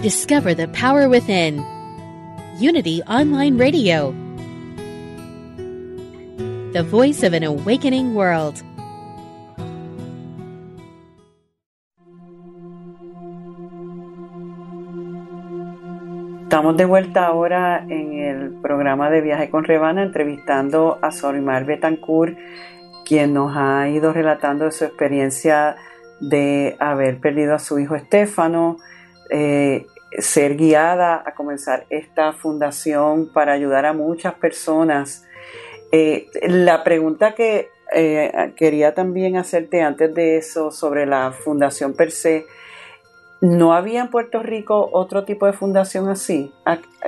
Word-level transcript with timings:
Discover 0.00 0.54
the 0.54 0.68
power 0.68 1.08
within. 1.08 1.58
Unity 2.60 3.02
Online 3.08 3.58
Radio. 3.58 4.14
The 6.72 6.84
voice 6.84 7.24
of 7.24 7.32
an 7.32 7.42
awakening 7.42 8.14
world. 8.14 8.62
Estamos 16.44 16.76
de 16.76 16.84
vuelta 16.84 17.26
ahora 17.26 17.84
en 17.88 18.20
el 18.20 18.52
programa 18.62 19.10
de 19.10 19.20
Viaje 19.20 19.50
con 19.50 19.64
Rebana 19.64 20.04
entrevistando 20.04 21.00
a 21.02 21.10
Sorimar 21.10 21.64
Betancourt, 21.64 22.38
quien 23.04 23.34
nos 23.34 23.56
ha 23.56 23.88
ido 23.88 24.12
relatando 24.12 24.70
su 24.70 24.84
experiencia 24.84 25.74
de 26.20 26.76
haber 26.78 27.18
perdido 27.18 27.56
a 27.56 27.58
su 27.58 27.80
hijo 27.80 27.96
Estefano, 27.96 28.76
eh, 29.30 29.86
ser 30.18 30.56
guiada 30.56 31.22
a 31.24 31.34
comenzar 31.34 31.86
esta 31.90 32.32
fundación 32.32 33.30
para 33.32 33.52
ayudar 33.52 33.84
a 33.84 33.92
muchas 33.92 34.34
personas. 34.34 35.24
Eh, 35.92 36.28
la 36.42 36.82
pregunta 36.82 37.34
que 37.34 37.68
eh, 37.94 38.52
quería 38.56 38.94
también 38.94 39.36
hacerte 39.36 39.82
antes 39.82 40.14
de 40.14 40.38
eso 40.38 40.70
sobre 40.70 41.06
la 41.06 41.32
fundación 41.32 41.94
per 41.94 42.10
se, 42.10 42.46
¿no 43.40 43.74
había 43.74 44.00
en 44.00 44.08
Puerto 44.08 44.42
Rico 44.42 44.88
otro 44.92 45.24
tipo 45.24 45.46
de 45.46 45.52
fundación 45.52 46.08
así, 46.08 46.52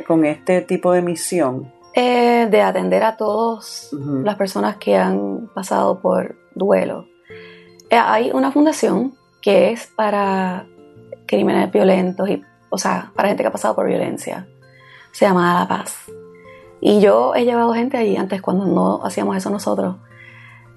con 0.06 0.24
este 0.24 0.60
tipo 0.62 0.92
de 0.92 1.02
misión? 1.02 1.72
de 1.92 2.62
atender 2.62 3.02
a 3.02 3.16
todas 3.16 3.90
las 3.92 4.36
personas 4.36 4.76
que 4.76 4.96
han 4.96 5.50
pasado 5.52 6.00
por 6.00 6.36
duelo. 6.54 7.06
hay 7.90 8.30
una 8.30 8.52
fundación 8.52 9.12
que 9.42 9.72
es 9.72 9.86
para 9.88 10.66
crímenes 11.30 11.70
violentos 11.70 12.28
y, 12.28 12.44
o 12.70 12.76
sea, 12.76 13.12
para 13.14 13.28
gente 13.28 13.44
que 13.44 13.46
ha 13.46 13.52
pasado 13.52 13.76
por 13.76 13.86
violencia. 13.86 14.48
Se 15.12 15.24
llama 15.24 15.60
La 15.60 15.68
Paz. 15.68 16.10
Y 16.80 17.00
yo 17.00 17.36
he 17.36 17.44
llevado 17.44 17.72
gente 17.72 17.96
allí 17.96 18.16
antes 18.16 18.42
cuando 18.42 18.66
no 18.66 19.04
hacíamos 19.04 19.36
eso 19.36 19.48
nosotros, 19.48 19.96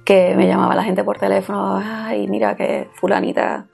que 0.06 0.36
me 0.36 0.48
llamaba 0.48 0.76
la 0.76 0.84
gente 0.84 1.04
por 1.04 1.18
teléfono, 1.18 1.82
ay, 1.84 2.28
mira 2.28 2.56
que 2.56 2.88
fulanita 2.94 3.66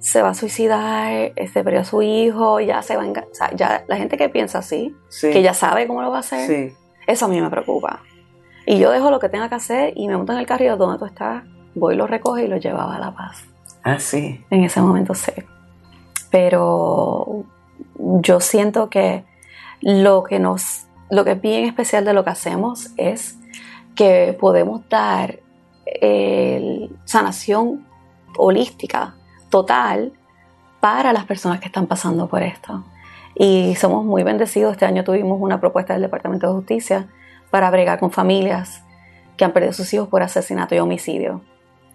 se 0.00 0.22
va 0.22 0.30
a 0.30 0.34
suicidar, 0.34 1.32
este 1.36 1.62
perdió 1.62 1.80
a 1.80 1.84
su 1.84 2.02
hijo, 2.02 2.58
ya 2.60 2.82
se 2.82 2.96
va 2.96 3.04
a 3.04 3.06
o 3.06 3.34
sea, 3.34 3.54
ya 3.54 3.84
la 3.86 3.96
gente 3.96 4.16
que 4.16 4.28
piensa 4.28 4.58
así, 4.58 4.96
que 5.20 5.42
ya 5.42 5.54
sabe 5.54 5.86
cómo 5.86 6.02
lo 6.02 6.10
va 6.10 6.16
a 6.16 6.20
hacer, 6.20 6.72
eso 7.06 7.26
a 7.26 7.28
mí 7.28 7.40
me 7.40 7.50
preocupa. 7.50 8.00
Y 8.66 8.78
yo 8.78 8.90
dejo 8.90 9.10
lo 9.10 9.20
que 9.20 9.28
tenga 9.28 9.48
que 9.48 9.56
hacer 9.56 9.92
y 9.94 10.08
me 10.08 10.16
monto 10.16 10.32
en 10.32 10.38
el 10.38 10.46
carril 10.46 10.76
donde 10.78 10.98
tú 10.98 11.04
estás, 11.04 11.44
voy, 11.74 11.96
lo 11.96 12.06
recoge 12.06 12.44
y 12.44 12.48
lo 12.48 12.56
llevaba 12.56 12.96
a 12.96 12.98
La 12.98 13.14
Paz. 13.14 13.44
Ah, 13.82 13.98
sí. 13.98 14.44
En 14.50 14.64
ese 14.64 14.80
momento 14.80 15.14
sí 15.14 15.32
pero 16.30 17.44
yo 17.94 18.40
siento 18.40 18.88
que 18.90 19.24
lo 19.80 20.22
que 20.24 20.38
nos, 20.38 20.86
lo 21.10 21.24
que 21.24 21.32
es 21.32 21.40
bien 21.40 21.64
especial 21.64 22.04
de 22.04 22.12
lo 22.12 22.24
que 22.24 22.30
hacemos 22.30 22.90
es 22.96 23.38
que 23.94 24.36
podemos 24.38 24.88
dar 24.88 25.40
sanación 27.04 27.86
holística 28.36 29.14
total 29.48 30.12
para 30.80 31.12
las 31.12 31.24
personas 31.24 31.60
que 31.60 31.66
están 31.66 31.86
pasando 31.86 32.28
por 32.28 32.42
esto. 32.42 32.84
Y 33.34 33.74
somos 33.76 34.04
muy 34.04 34.22
bendecidos. 34.22 34.72
Este 34.72 34.84
año 34.84 35.04
tuvimos 35.04 35.38
una 35.40 35.60
propuesta 35.60 35.92
del 35.92 36.02
Departamento 36.02 36.46
de 36.46 36.52
Justicia 36.54 37.08
para 37.50 37.70
bregar 37.70 37.98
con 37.98 38.10
familias 38.10 38.82
que 39.36 39.44
han 39.44 39.52
perdido 39.52 39.72
sus 39.72 39.92
hijos 39.94 40.08
por 40.08 40.22
asesinato 40.22 40.74
y 40.74 40.78
homicidio. 40.78 41.40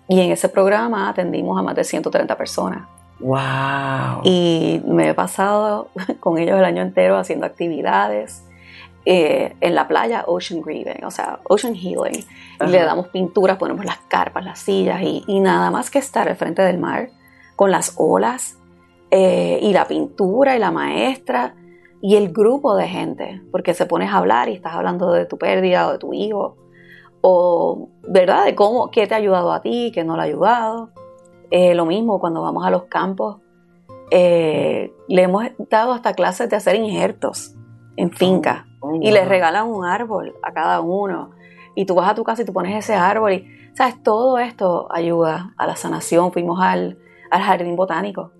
Y 0.07 0.19
en 0.21 0.31
ese 0.31 0.49
programa 0.49 1.09
atendimos 1.09 1.59
a 1.59 1.61
más 1.61 1.75
de 1.75 1.83
130 1.83 2.35
personas. 2.37 2.87
Wow. 3.23 4.21
Y 4.23 4.81
me 4.85 5.09
he 5.09 5.13
pasado 5.13 5.87
con 6.19 6.37
ellos 6.37 6.57
el 6.59 6.65
año 6.65 6.81
entero 6.81 7.17
haciendo 7.17 7.45
actividades 7.45 8.43
eh, 9.05 9.55
en 9.61 9.75
la 9.75 9.87
playa, 9.87 10.25
ocean 10.27 10.61
grieving, 10.61 11.03
o 11.05 11.11
sea, 11.11 11.39
ocean 11.45 11.73
healing. 11.73 12.25
Le 12.59 12.83
damos 12.83 13.07
pinturas, 13.07 13.57
ponemos 13.57 13.85
las 13.85 13.97
carpas, 14.09 14.43
las 14.43 14.59
sillas 14.59 15.01
y, 15.01 15.39
nada 15.39 15.71
más 15.71 15.89
que 15.89 15.99
estar 15.99 16.27
al 16.27 16.35
frente 16.35 16.61
del 16.61 16.77
mar 16.77 17.09
con 17.55 17.71
las 17.71 17.93
olas 17.97 18.57
eh, 19.09 19.59
y 19.61 19.73
la 19.73 19.87
pintura 19.87 20.55
y 20.55 20.59
la 20.59 20.71
maestra 20.71 21.55
y 22.01 22.15
el 22.17 22.33
grupo 22.33 22.75
de 22.75 22.87
gente, 22.87 23.41
porque 23.51 23.73
se 23.73 23.85
pones 23.85 24.09
a 24.09 24.17
hablar 24.17 24.49
y 24.49 24.53
estás 24.53 24.73
hablando 24.73 25.13
de 25.13 25.25
tu 25.25 25.37
pérdida 25.37 25.87
o 25.87 25.93
de 25.93 25.97
tu 25.97 26.13
hijo 26.13 26.57
o, 27.21 27.89
¿verdad? 28.07 28.43
De 28.43 28.55
cómo, 28.55 28.91
qué 28.91 29.07
te 29.07 29.13
ha 29.13 29.17
ayudado 29.17 29.53
a 29.53 29.61
ti, 29.61 29.91
qué 29.93 30.03
no 30.03 30.17
le 30.17 30.23
ha 30.23 30.25
ayudado. 30.25 30.89
Eh, 31.55 31.75
lo 31.75 31.85
mismo 31.85 32.19
cuando 32.19 32.41
vamos 32.41 32.65
a 32.65 32.71
los 32.71 32.85
campos, 32.85 33.37
eh, 34.09 34.91
le 35.07 35.21
hemos 35.21 35.45
dado 35.69 35.93
hasta 35.93 36.15
clases 36.15 36.49
de 36.49 36.55
hacer 36.55 36.75
injertos 36.75 37.53
en 37.95 38.09
finca 38.09 38.65
oh, 38.81 38.97
y 38.99 39.11
les 39.11 39.27
regalan 39.27 39.67
un 39.67 39.85
árbol 39.85 40.33
a 40.41 40.51
cada 40.51 40.81
uno. 40.81 41.29
Y 41.75 41.85
tú 41.85 41.93
vas 41.93 42.09
a 42.09 42.15
tu 42.15 42.23
casa 42.23 42.41
y 42.41 42.45
tú 42.45 42.53
pones 42.53 42.75
ese 42.75 42.95
árbol 42.95 43.33
y, 43.33 43.47
¿sabes? 43.75 44.01
Todo 44.01 44.39
esto 44.39 44.87
ayuda 44.91 45.53
a 45.55 45.67
la 45.67 45.75
sanación. 45.75 46.31
Fuimos 46.31 46.59
al, 46.59 46.97
jardín 47.31 47.75
botánico 47.75 48.31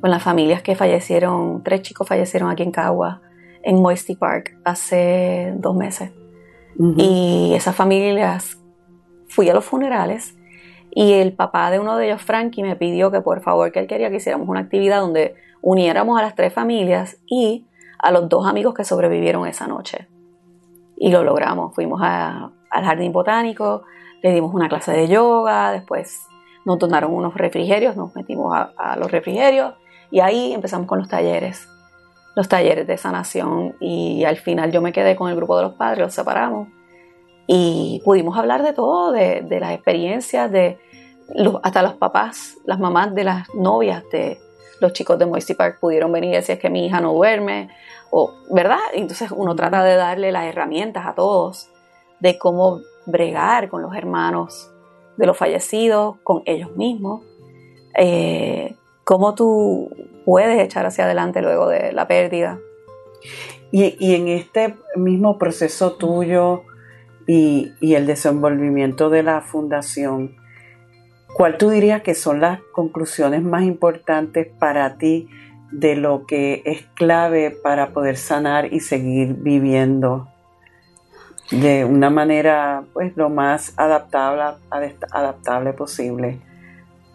con 0.00 0.10
las 0.10 0.22
familias 0.22 0.62
que 0.62 0.74
fallecieron, 0.74 1.62
tres 1.62 1.82
chicos 1.82 2.08
fallecieron 2.08 2.48
aquí 2.48 2.62
en 2.62 2.70
Cagua, 2.70 3.20
en 3.62 3.82
Moisty 3.82 4.16
Park, 4.16 4.56
hace 4.64 5.52
dos 5.58 5.76
meses. 5.76 6.10
Y 6.96 7.52
esas 7.54 7.76
familias, 7.76 8.56
fui 9.28 9.50
a 9.50 9.52
los 9.52 9.66
funerales 9.66 10.39
y 10.92 11.12
el 11.12 11.32
papá 11.32 11.70
de 11.70 11.78
uno 11.78 11.96
de 11.96 12.06
ellos, 12.06 12.22
Frankie, 12.22 12.62
me 12.62 12.76
pidió 12.76 13.10
que 13.10 13.20
por 13.20 13.42
favor, 13.42 13.70
que 13.72 13.78
él 13.78 13.86
quería 13.86 14.10
que 14.10 14.16
hiciéramos 14.16 14.48
una 14.48 14.60
actividad 14.60 15.00
donde 15.00 15.36
uniéramos 15.62 16.18
a 16.18 16.22
las 16.22 16.34
tres 16.34 16.52
familias 16.52 17.18
y 17.26 17.66
a 17.98 18.10
los 18.10 18.28
dos 18.28 18.46
amigos 18.46 18.74
que 18.74 18.84
sobrevivieron 18.84 19.46
esa 19.46 19.66
noche. 19.66 20.08
Y 20.96 21.10
lo 21.10 21.22
logramos. 21.22 21.74
Fuimos 21.74 22.00
al 22.02 22.52
jardín 22.70 23.12
botánico, 23.12 23.84
le 24.22 24.32
dimos 24.32 24.52
una 24.52 24.68
clase 24.68 24.92
de 24.92 25.08
yoga, 25.08 25.72
después 25.72 26.26
nos 26.64 26.78
donaron 26.78 27.14
unos 27.14 27.34
refrigerios, 27.34 27.96
nos 27.96 28.14
metimos 28.14 28.54
a, 28.54 28.72
a 28.76 28.96
los 28.96 29.10
refrigerios 29.10 29.74
y 30.10 30.20
ahí 30.20 30.52
empezamos 30.52 30.86
con 30.86 30.98
los 30.98 31.08
talleres, 31.08 31.68
los 32.34 32.48
talleres 32.48 32.86
de 32.86 32.98
sanación 32.98 33.76
y 33.80 34.24
al 34.24 34.36
final 34.36 34.72
yo 34.72 34.82
me 34.82 34.92
quedé 34.92 35.16
con 35.16 35.30
el 35.30 35.36
grupo 35.36 35.56
de 35.56 35.62
los 35.62 35.74
padres, 35.74 36.00
los 36.00 36.14
separamos 36.14 36.68
y 37.52 38.00
pudimos 38.04 38.38
hablar 38.38 38.62
de 38.62 38.72
todo, 38.72 39.10
de, 39.10 39.44
las 39.58 39.72
experiencias, 39.72 40.52
de 40.52 40.78
hasta 41.64 41.82
los 41.82 41.94
papás, 41.94 42.56
las 42.64 42.78
mamás 42.78 43.12
de 43.12 43.24
las 43.24 43.52
novias 43.56 44.04
de 44.12 44.38
los 44.80 44.92
chicos 44.92 45.18
de 45.18 45.26
Moisty 45.26 45.54
Park 45.54 45.78
pudieron 45.80 46.12
venir 46.12 46.30
y 46.30 46.36
decir 46.36 46.60
que 46.60 46.70
mi 46.70 46.86
hija 46.86 47.00
no 47.00 47.12
duerme, 47.12 47.68
o, 48.12 48.32
¿verdad? 48.52 48.78
Entonces 48.94 49.32
uno 49.32 49.56
trata 49.56 49.82
de 49.82 49.96
darle 49.96 50.30
las 50.30 50.44
herramientas 50.44 51.04
a 51.08 51.16
todos 51.16 51.68
de 52.20 52.38
cómo 52.38 52.82
bregar 53.06 53.68
con 53.68 53.82
los 53.82 53.96
hermanos 53.96 54.70
de 55.16 55.26
los 55.26 55.36
fallecidos, 55.36 56.18
con 56.22 56.44
ellos 56.46 56.76
mismos, 56.76 57.24
eh, 57.98 58.76
cómo 59.02 59.34
tú 59.34 59.90
puedes 60.24 60.60
echar 60.60 60.86
hacia 60.86 61.02
adelante 61.02 61.42
luego 61.42 61.66
de 61.66 61.90
la 61.90 62.06
pérdida. 62.06 62.60
Y 63.72 64.14
en 64.14 64.28
este 64.28 64.76
mismo 64.94 65.36
proceso 65.36 65.92
tuyo, 65.92 66.62
y, 67.32 67.94
el 67.94 68.08
desenvolvimiento 68.08 69.08
de 69.08 69.22
la 69.22 69.40
fundación, 69.40 70.34
¿cuál 71.32 71.58
tú 71.58 71.70
dirías 71.70 72.02
que 72.02 72.16
son 72.16 72.40
las 72.40 72.58
conclusiones 72.72 73.42
más 73.44 73.62
importantes 73.62 74.48
para 74.58 74.98
ti 74.98 75.28
de 75.70 75.94
lo 75.94 76.26
que 76.26 76.62
es 76.64 76.82
clave 76.94 77.52
para 77.52 77.90
poder 77.90 78.16
sanar 78.16 78.72
y 78.72 78.80
seguir 78.80 79.34
viviendo 79.34 80.26
de 81.52 81.84
una 81.84 82.10
manera 82.10 82.82
pues 82.92 83.16
lo 83.16 83.30
más 83.30 83.74
adaptable, 83.76 84.56
adaptable 85.12 85.72
posible? 85.72 86.40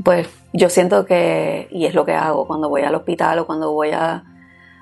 Pues 0.02 0.30
yo 0.54 0.70
siento 0.70 1.06
que, 1.06 1.68
y 1.72 1.88
es 1.88 1.94
lo 1.94 2.06
que 2.06 2.14
hago 2.14 2.48
cuando 2.48 2.70
voy 2.70 2.84
al 2.84 2.96
hospital 2.96 3.40
o 3.40 3.46
cuando 3.46 3.74
voy 3.74 3.92
a, 3.92 4.24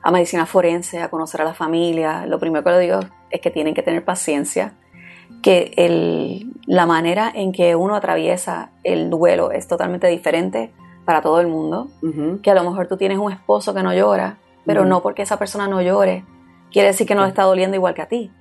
a 0.03 0.11
medicina 0.11 0.45
forense, 0.45 1.01
a 1.01 1.09
conocer 1.09 1.41
a 1.41 1.45
la 1.45 1.55
familia, 1.55 2.27
lo 2.27 2.39
primero 2.39 2.63
que 2.63 2.69
le 2.69 2.79
digo 2.79 2.99
es 3.31 3.41
que 3.41 3.49
tienen 3.49 3.73
que 3.73 3.81
tener 3.81 4.05
paciencia, 4.05 4.75
que 5.43 6.47
la 6.65 6.85
manera 6.85 7.31
en 7.33 7.51
que 7.51 7.75
uno 7.75 7.95
atraviesa 7.95 8.71
el 8.83 9.09
duelo 9.09 9.51
es 9.51 9.67
totalmente 9.67 10.07
diferente 10.07 10.73
para 11.05 11.21
todo 11.21 11.41
el 11.41 11.47
mundo, 11.47 11.89
que 12.41 12.49
a 12.49 12.55
lo 12.55 12.63
mejor 12.63 12.87
tú 12.87 12.97
tienes 12.97 13.19
un 13.19 13.31
esposo 13.31 13.73
que 13.73 13.83
no 13.83 13.93
llora, 13.93 14.37
pero 14.65 14.85
no 14.85 15.01
porque 15.01 15.21
esa 15.21 15.37
persona 15.37 15.67
no 15.67 15.81
llore, 15.81 16.23
quiere 16.71 16.87
decir 16.87 17.05
que 17.05 17.13
no 17.13 17.23
le 17.23 17.27
está 17.27 17.43
doliendo 17.43 17.75
igual 17.75 17.93
que 17.93 18.01
a 18.01 18.07
ti. 18.07 18.31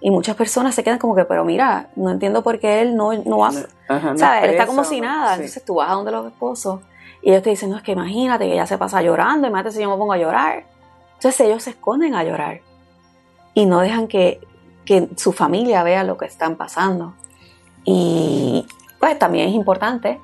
Y 0.00 0.10
muchas 0.10 0.36
personas 0.36 0.74
se 0.74 0.84
quedan 0.84 0.98
como 0.98 1.14
que, 1.14 1.24
pero 1.24 1.46
mira, 1.46 1.88
no 1.96 2.10
entiendo 2.10 2.42
por 2.42 2.60
qué 2.60 2.82
él 2.82 2.94
no, 2.94 3.14
no 3.24 3.46
hace. 3.46 3.66
Él 3.88 4.50
está 4.50 4.66
como 4.66 4.84
si 4.84 5.00
nada. 5.00 5.36
Entonces 5.36 5.64
tú 5.64 5.76
vas 5.76 5.90
a 5.90 5.94
donde 5.94 6.12
los 6.12 6.26
esposos 6.26 6.80
y 7.22 7.30
ellos 7.30 7.42
te 7.42 7.48
dicen, 7.48 7.70
no, 7.70 7.78
es 7.78 7.82
que 7.82 7.92
imagínate 7.92 8.44
que 8.44 8.52
ella 8.52 8.66
se 8.66 8.76
pasa 8.76 9.00
llorando, 9.00 9.48
imagínate 9.48 9.74
si 9.74 9.82
yo 9.82 9.90
me 9.90 9.96
pongo 9.96 10.12
a 10.12 10.18
llorar. 10.18 10.66
Entonces 11.14 11.40
ellos 11.40 11.62
se 11.62 11.70
esconden 11.70 12.14
a 12.14 12.22
llorar 12.22 12.60
y 13.54 13.64
no 13.64 13.80
dejan 13.80 14.08
que, 14.08 14.40
que 14.84 15.08
su 15.16 15.32
familia 15.32 15.82
vea 15.82 16.04
lo 16.04 16.16
que 16.16 16.26
están 16.26 16.56
pasando. 16.56 17.14
Y 17.84 18.66
pues 18.98 19.18
también 19.18 19.48
es 19.48 19.54
importante 19.54 20.20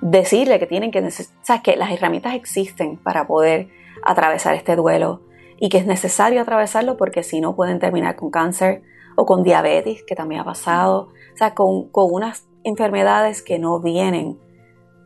decirle 0.00 0.58
que 0.58 0.66
tienen 0.66 0.90
que, 0.90 1.00
o 1.00 1.62
que 1.62 1.76
las 1.76 1.90
herramientas 1.90 2.34
existen 2.34 2.96
para 2.98 3.26
poder 3.26 3.68
atravesar 4.04 4.54
este 4.54 4.76
duelo 4.76 5.22
y 5.58 5.68
que 5.68 5.78
es 5.78 5.86
necesario 5.86 6.40
atravesarlo 6.40 6.96
porque 6.96 7.22
si 7.22 7.40
no 7.40 7.56
pueden 7.56 7.78
terminar 7.78 8.16
con 8.16 8.30
cáncer 8.30 8.82
o 9.16 9.26
con 9.26 9.42
diabetes, 9.42 10.04
que 10.04 10.14
también 10.14 10.42
ha 10.42 10.44
pasado, 10.44 11.08
o 11.34 11.36
sea, 11.36 11.54
con, 11.54 11.88
con 11.88 12.12
unas 12.12 12.46
enfermedades 12.62 13.42
que 13.42 13.58
no 13.58 13.80
vienen 13.80 14.38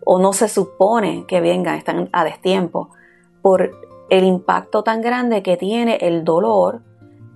o 0.04 0.18
no 0.18 0.32
se 0.32 0.48
supone 0.48 1.24
que 1.26 1.40
vengan, 1.40 1.76
están 1.76 2.10
a 2.12 2.24
destiempo, 2.24 2.90
por 3.40 3.72
el 4.10 4.24
impacto 4.24 4.82
tan 4.82 5.00
grande 5.00 5.42
que 5.42 5.56
tiene 5.56 5.96
el 6.02 6.24
dolor 6.24 6.82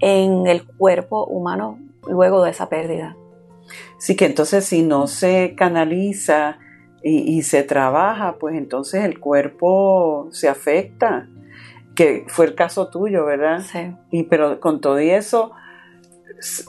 en 0.01 0.47
el 0.47 0.67
cuerpo 0.67 1.25
humano 1.25 1.79
luego 2.09 2.45
de 2.45 2.51
esa 2.51 2.69
pérdida. 2.69 3.17
Sí, 3.99 4.17
que 4.17 4.27
entonces 4.27 4.65
si 4.65 4.83
no 4.83 5.07
se 5.07 5.55
canaliza 5.57 6.59
y, 7.03 7.37
y, 7.37 7.43
se 7.43 7.63
trabaja, 7.63 8.37
pues 8.39 8.57
entonces 8.57 9.05
el 9.05 9.21
cuerpo 9.21 10.29
se 10.31 10.49
afecta, 10.49 11.29
que 11.95 12.25
fue 12.29 12.47
el 12.47 12.55
caso 12.55 12.89
tuyo, 12.89 13.25
¿verdad? 13.25 13.61
Sí. 13.61 13.95
Y 14.11 14.25
pero 14.25 14.61
con 14.61 14.81
todo 14.81 15.01
y 15.01 15.11
eso, 15.11 15.53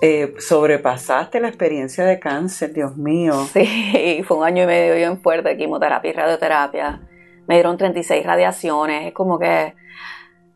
eh, 0.01 0.33
sobrepasaste 0.39 1.39
la 1.39 1.49
experiencia 1.49 2.05
de 2.05 2.19
cáncer, 2.19 2.73
Dios 2.73 2.95
mío. 2.97 3.33
Sí, 3.51 4.23
fue 4.27 4.37
un 4.37 4.45
año 4.45 4.63
y 4.63 4.67
medio 4.67 4.95
bien 4.95 5.21
fuerte 5.21 5.49
de 5.49 5.57
quimioterapia 5.57 6.09
y 6.09 6.13
radioterapia. 6.13 7.01
Me 7.47 7.55
dieron 7.55 7.77
36 7.77 8.25
radiaciones, 8.25 9.07
es 9.07 9.13
como 9.13 9.39
que... 9.39 9.73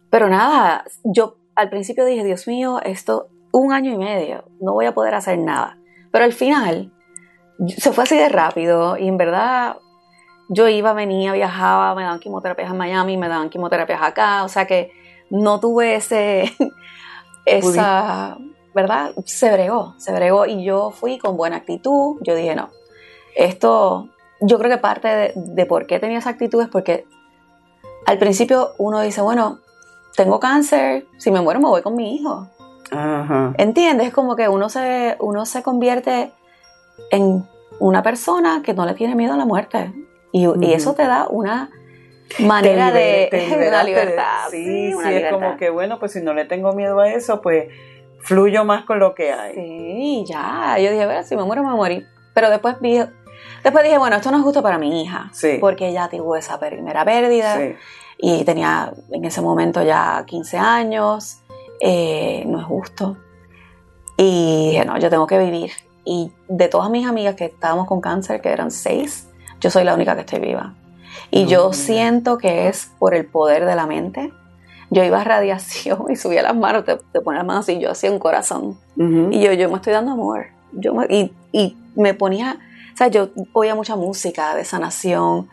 Pero 0.09 0.27
nada, 0.27 0.83
yo 1.03 1.37
al 1.55 1.69
principio 1.69 2.05
dije, 2.05 2.23
Dios 2.23 2.47
mío, 2.47 2.79
esto, 2.83 3.29
un 3.51 3.73
año 3.73 3.91
y 3.91 3.97
medio, 3.97 4.45
no 4.59 4.73
voy 4.73 4.85
a 4.85 4.93
poder 4.93 5.13
hacer 5.13 5.37
nada. 5.37 5.77
Pero 6.11 6.25
al 6.25 6.33
final, 6.33 6.91
se 7.67 7.91
fue 7.91 8.03
así 8.03 8.17
de 8.17 8.29
rápido 8.29 8.97
y 8.97 9.07
en 9.07 9.17
verdad 9.17 9.77
yo 10.49 10.67
iba, 10.67 10.93
venía, 10.93 11.31
viajaba, 11.31 11.95
me 11.95 12.03
daban 12.03 12.19
quimioterapias 12.19 12.69
en 12.69 12.77
Miami, 12.77 13.17
me 13.17 13.29
daban 13.29 13.49
quimioterapias 13.49 14.01
acá, 14.01 14.43
o 14.43 14.49
sea 14.49 14.65
que 14.65 14.91
no 15.29 15.59
tuve 15.59 15.95
ese, 15.95 16.51
esa, 17.45 18.37
¿verdad? 18.75 19.13
Se 19.25 19.51
bregó, 19.51 19.95
se 19.97 20.11
bregó 20.11 20.45
y 20.45 20.63
yo 20.63 20.91
fui 20.91 21.17
con 21.17 21.37
buena 21.37 21.57
actitud, 21.57 22.17
yo 22.21 22.35
dije, 22.35 22.55
no, 22.55 22.69
esto, 23.35 24.09
yo 24.41 24.57
creo 24.59 24.69
que 24.69 24.77
parte 24.77 25.33
de, 25.35 25.65
por 25.65 25.87
qué 25.87 25.99
tenía 25.99 26.19
esa 26.19 26.31
actitud 26.31 26.61
es 26.61 26.67
porque 26.67 27.05
al 28.05 28.17
principio 28.17 28.73
uno 28.77 28.99
dice, 28.99 29.21
bueno, 29.21 29.59
tengo 30.15 30.39
cáncer, 30.39 31.07
si 31.17 31.31
me 31.31 31.41
muero 31.41 31.59
me 31.59 31.67
voy 31.67 31.81
con 31.81 31.95
mi 31.95 32.15
hijo. 32.15 32.47
Ajá. 32.91 33.53
¿Entiendes? 33.57 34.07
Es 34.07 34.13
como 34.13 34.35
que 34.35 34.49
uno 34.49 34.69
se, 34.69 35.15
uno 35.19 35.45
se 35.45 35.63
convierte 35.63 36.31
en 37.09 37.45
una 37.79 38.03
persona 38.03 38.61
que 38.63 38.73
no 38.73 38.85
le 38.85 38.93
tiene 38.93 39.15
miedo 39.15 39.33
a 39.33 39.37
la 39.37 39.45
muerte. 39.45 39.93
Y, 40.31 40.47
eso 40.73 40.93
te 40.93 41.03
da 41.03 41.27
una 41.29 41.69
manera 42.39 42.91
de 42.91 43.29
una 43.67 43.83
libertad. 43.83 44.49
sí, 44.49 44.93
sí, 44.93 45.13
es 45.13 45.31
como 45.31 45.57
que 45.57 45.69
bueno, 45.69 45.99
pues 45.99 46.13
si 46.13 46.21
no 46.21 46.33
le 46.33 46.45
tengo 46.45 46.71
miedo 46.73 46.99
a 46.99 47.09
eso, 47.09 47.41
pues 47.41 47.67
fluyo 48.19 48.63
más 48.63 48.85
con 48.85 48.99
lo 48.99 49.13
que 49.15 49.33
hay. 49.33 49.55
Sí, 49.55 50.23
ya. 50.27 50.77
Yo 50.77 50.91
dije, 50.91 51.03
a 51.03 51.07
ver, 51.07 51.23
si 51.23 51.35
me 51.35 51.43
muero, 51.43 51.63
me 51.63 51.71
morí. 51.71 52.05
Pero 52.33 52.49
después 52.49 52.79
vi, 52.79 52.99
después 53.63 53.83
dije, 53.83 53.97
bueno, 53.97 54.15
esto 54.15 54.31
no 54.31 54.37
es 54.37 54.43
justo 54.43 54.61
para 54.61 54.77
mi 54.77 55.01
hija. 55.01 55.29
Sí. 55.33 55.57
Porque 55.59 55.89
ella 55.89 56.07
tuvo 56.09 56.35
esa 56.35 56.59
primera 56.59 57.03
pérdida. 57.03 57.57
Sí. 57.57 57.75
Y 58.21 58.43
tenía 58.43 58.93
en 59.11 59.25
ese 59.25 59.41
momento 59.41 59.83
ya 59.83 60.23
15 60.25 60.57
años. 60.57 61.39
Eh, 61.79 62.43
no 62.47 62.59
es 62.59 62.65
justo. 62.65 63.17
Y 64.17 64.69
dije, 64.71 64.85
no, 64.85 64.97
yo 64.99 65.09
tengo 65.09 65.25
que 65.25 65.39
vivir. 65.39 65.71
Y 66.05 66.31
de 66.47 66.67
todas 66.67 66.89
mis 66.89 67.07
amigas 67.07 67.35
que 67.35 67.45
estábamos 67.45 67.87
con 67.87 68.01
cáncer, 68.01 68.41
que 68.41 68.49
eran 68.49 68.71
seis, 68.71 69.27
yo 69.59 69.69
soy 69.69 69.83
la 69.83 69.95
única 69.95 70.15
que 70.15 70.21
estoy 70.21 70.39
viva. 70.39 70.75
Y 71.29 71.45
yo 71.45 71.73
siento 71.73 72.37
que 72.37 72.67
es 72.67 72.91
por 72.99 73.13
el 73.15 73.25
poder 73.25 73.65
de 73.65 73.75
la 73.75 73.87
mente, 73.87 74.31
yo 74.89 75.03
iba 75.03 75.21
a 75.21 75.23
radiación 75.23 76.05
y 76.09 76.15
subía 76.17 76.43
las 76.43 76.55
manos, 76.55 76.83
te, 76.83 76.97
te 76.97 77.21
ponía 77.21 77.39
las 77.39 77.47
manos 77.47 77.63
así, 77.63 77.79
yo 77.79 77.91
hacía 77.91 78.11
un 78.11 78.19
corazón. 78.19 78.77
Y 78.97 79.41
yo, 79.41 79.53
yo 79.53 79.69
me 79.69 79.77
estoy 79.77 79.93
dando 79.93 80.11
amor. 80.11 80.47
Yo 80.73 80.93
y, 81.09 81.33
y, 81.51 81.77
me 81.95 82.13
ponía, 82.13 82.57
o 82.93 82.97
sea, 82.97 83.07
yo 83.07 83.29
oía 83.53 83.73
mucha 83.75 83.95
música 83.95 84.55
de 84.55 84.63
sanación 84.63 85.49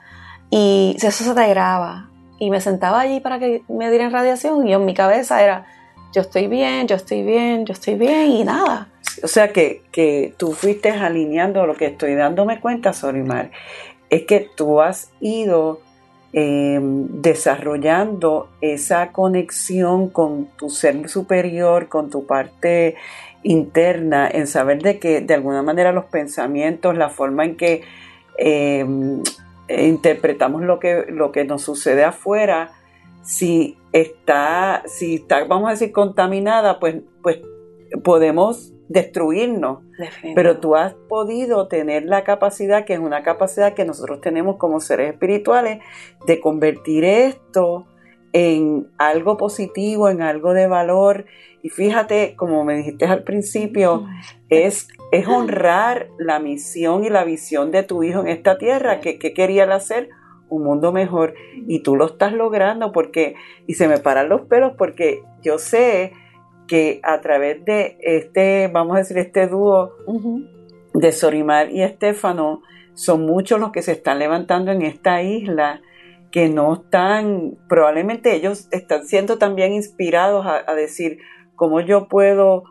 y 0.50 0.97
eso 1.00 1.25
se 1.25 1.35
te 1.35 1.49
graba. 1.49 2.09
Y 2.38 2.50
me 2.50 2.61
sentaba 2.61 3.00
allí 3.00 3.20
para 3.20 3.38
que 3.38 3.62
me 3.69 3.90
dieran 3.90 4.12
radiación 4.12 4.67
y 4.67 4.73
en 4.73 4.85
mi 4.85 4.94
cabeza 4.94 5.43
era, 5.43 5.67
yo 6.12 6.23
estoy 6.23 6.46
bien, 6.46 6.87
yo 6.87 6.96
estoy 6.96 7.23
bien, 7.23 7.67
yo 7.67 7.73
estoy 7.73 7.94
bien 7.94 8.31
y 8.31 8.44
nada. 8.44 8.88
O 9.23 9.29
sea 9.29 9.52
que, 9.52 9.82
que 9.90 10.35
tú 10.37 10.52
fuiste 10.52 10.90
alineando 10.90 11.67
lo 11.67 11.75
que 11.75 11.87
estoy 11.87 12.14
dándome 12.14 12.61
cuenta, 12.61 12.93
Sorimar, 12.93 13.50
es 14.11 14.23
que 14.23 14.49
tú 14.56 14.81
has 14.81 15.11
ido 15.20 15.81
Em, 16.31 17.23
desarrollando 17.23 18.50
esa 18.61 19.12
conexión 19.12 20.11
con 20.11 20.44
tu 20.58 20.69
ser 20.69 21.08
superior, 21.08 21.88
con 21.88 22.11
tu 22.11 22.26
parte 22.26 22.96
interna, 23.43 24.29
en 24.29 24.46
saber 24.46 24.82
de 24.82 24.99
que 24.99 25.23
de 25.23 25.32
alguna 25.32 25.62
manera 25.62 25.90
los 25.90 26.05
pensamientos, 26.05 26.99
la 26.99 27.08
forma 27.08 27.46
en 27.46 27.56
que 27.56 27.81
em, 28.37 29.23
interpretamos 29.69 30.62
lo 30.62 30.79
que, 30.79 31.06
lo 31.09 31.32
que 31.32 31.44
nos 31.44 31.62
sucede 31.62 32.05
afuera, 32.05 32.73
si 33.23 33.76
está, 33.93 34.82
si 34.87 35.17
está, 35.17 35.44
vamos 35.44 35.69
a 35.69 35.73
decir, 35.73 35.93
contaminada, 35.93 36.79
pues, 36.79 36.97
pues 37.23 37.41
podemos 38.03 38.73
destruirnos. 38.88 39.81
Pero 40.35 40.61
tú 40.61 40.76
has 40.76 40.94
podido 40.94 41.69
tener 41.69 42.05
la 42.05 42.25
capacidad, 42.25 42.85
que 42.85 42.94
es 42.94 43.00
una 43.00 43.23
capacidad 43.23 43.75
que 43.75 43.85
nosotros 43.85 44.20
tenemos 44.20 44.56
como 44.56 44.81
seres 44.81 45.12
espirituales, 45.12 45.81
de 46.26 46.41
convertir 46.41 47.05
esto 47.05 47.87
en 48.32 48.88
algo 48.99 49.37
positivo, 49.37 50.08
en 50.08 50.23
algo 50.23 50.52
de 50.52 50.66
valor. 50.66 51.26
Y 51.62 51.70
fíjate, 51.70 52.35
como 52.37 52.64
me 52.64 52.76
dijiste 52.76 53.06
al 53.06 53.25
principio, 53.25 54.06
es, 54.49 54.88
es 55.12 55.26
honrar 55.26 56.08
la 56.18 56.38
misión 56.38 57.04
y 57.04 57.11
la 57.11 57.25
visión 57.25 57.70
de 57.70 57.82
tu 57.82 58.02
hijo 58.02 58.20
en 58.20 58.28
esta 58.28 58.58
tierra, 58.58 59.00
que, 59.00 59.18
que 59.18 59.35
quería 59.35 59.64
hacer 59.75 60.08
un 60.49 60.64
mundo 60.64 60.92
mejor. 60.92 61.35
Y 61.66 61.80
tú 61.80 61.97
lo 61.97 62.06
estás 62.06 62.32
logrando 62.32 62.92
porque, 62.92 63.35
y 63.66 63.75
se 63.75 63.88
me 63.88 63.99
paran 63.99 64.28
los 64.28 64.42
pelos 64.42 64.73
porque 64.76 65.23
yo 65.42 65.58
sé 65.58 66.12
que 66.66 67.00
a 67.02 67.20
través 67.20 67.64
de 67.64 67.97
este, 68.00 68.68
vamos 68.68 68.97
a 68.97 68.99
decir, 68.99 69.18
este 69.18 69.47
dúo 69.47 69.92
de 70.94 71.12
Sorimar 71.12 71.70
y 71.70 71.82
Estefano, 71.82 72.62
son 72.94 73.23
muchos 73.23 73.61
los 73.61 73.70
que 73.70 73.82
se 73.82 73.92
están 73.92 74.18
levantando 74.18 74.73
en 74.73 74.82
esta 74.82 75.23
isla 75.23 75.80
que 76.30 76.49
no 76.49 76.75
están, 76.75 77.56
probablemente 77.68 78.35
ellos 78.35 78.68
están 78.70 79.06
siendo 79.06 79.38
también 79.38 79.73
inspirados 79.73 80.47
a, 80.47 80.75
decir 80.75 81.18
cómo 81.56 81.80
yo 81.80 82.08
puedo 82.08 82.64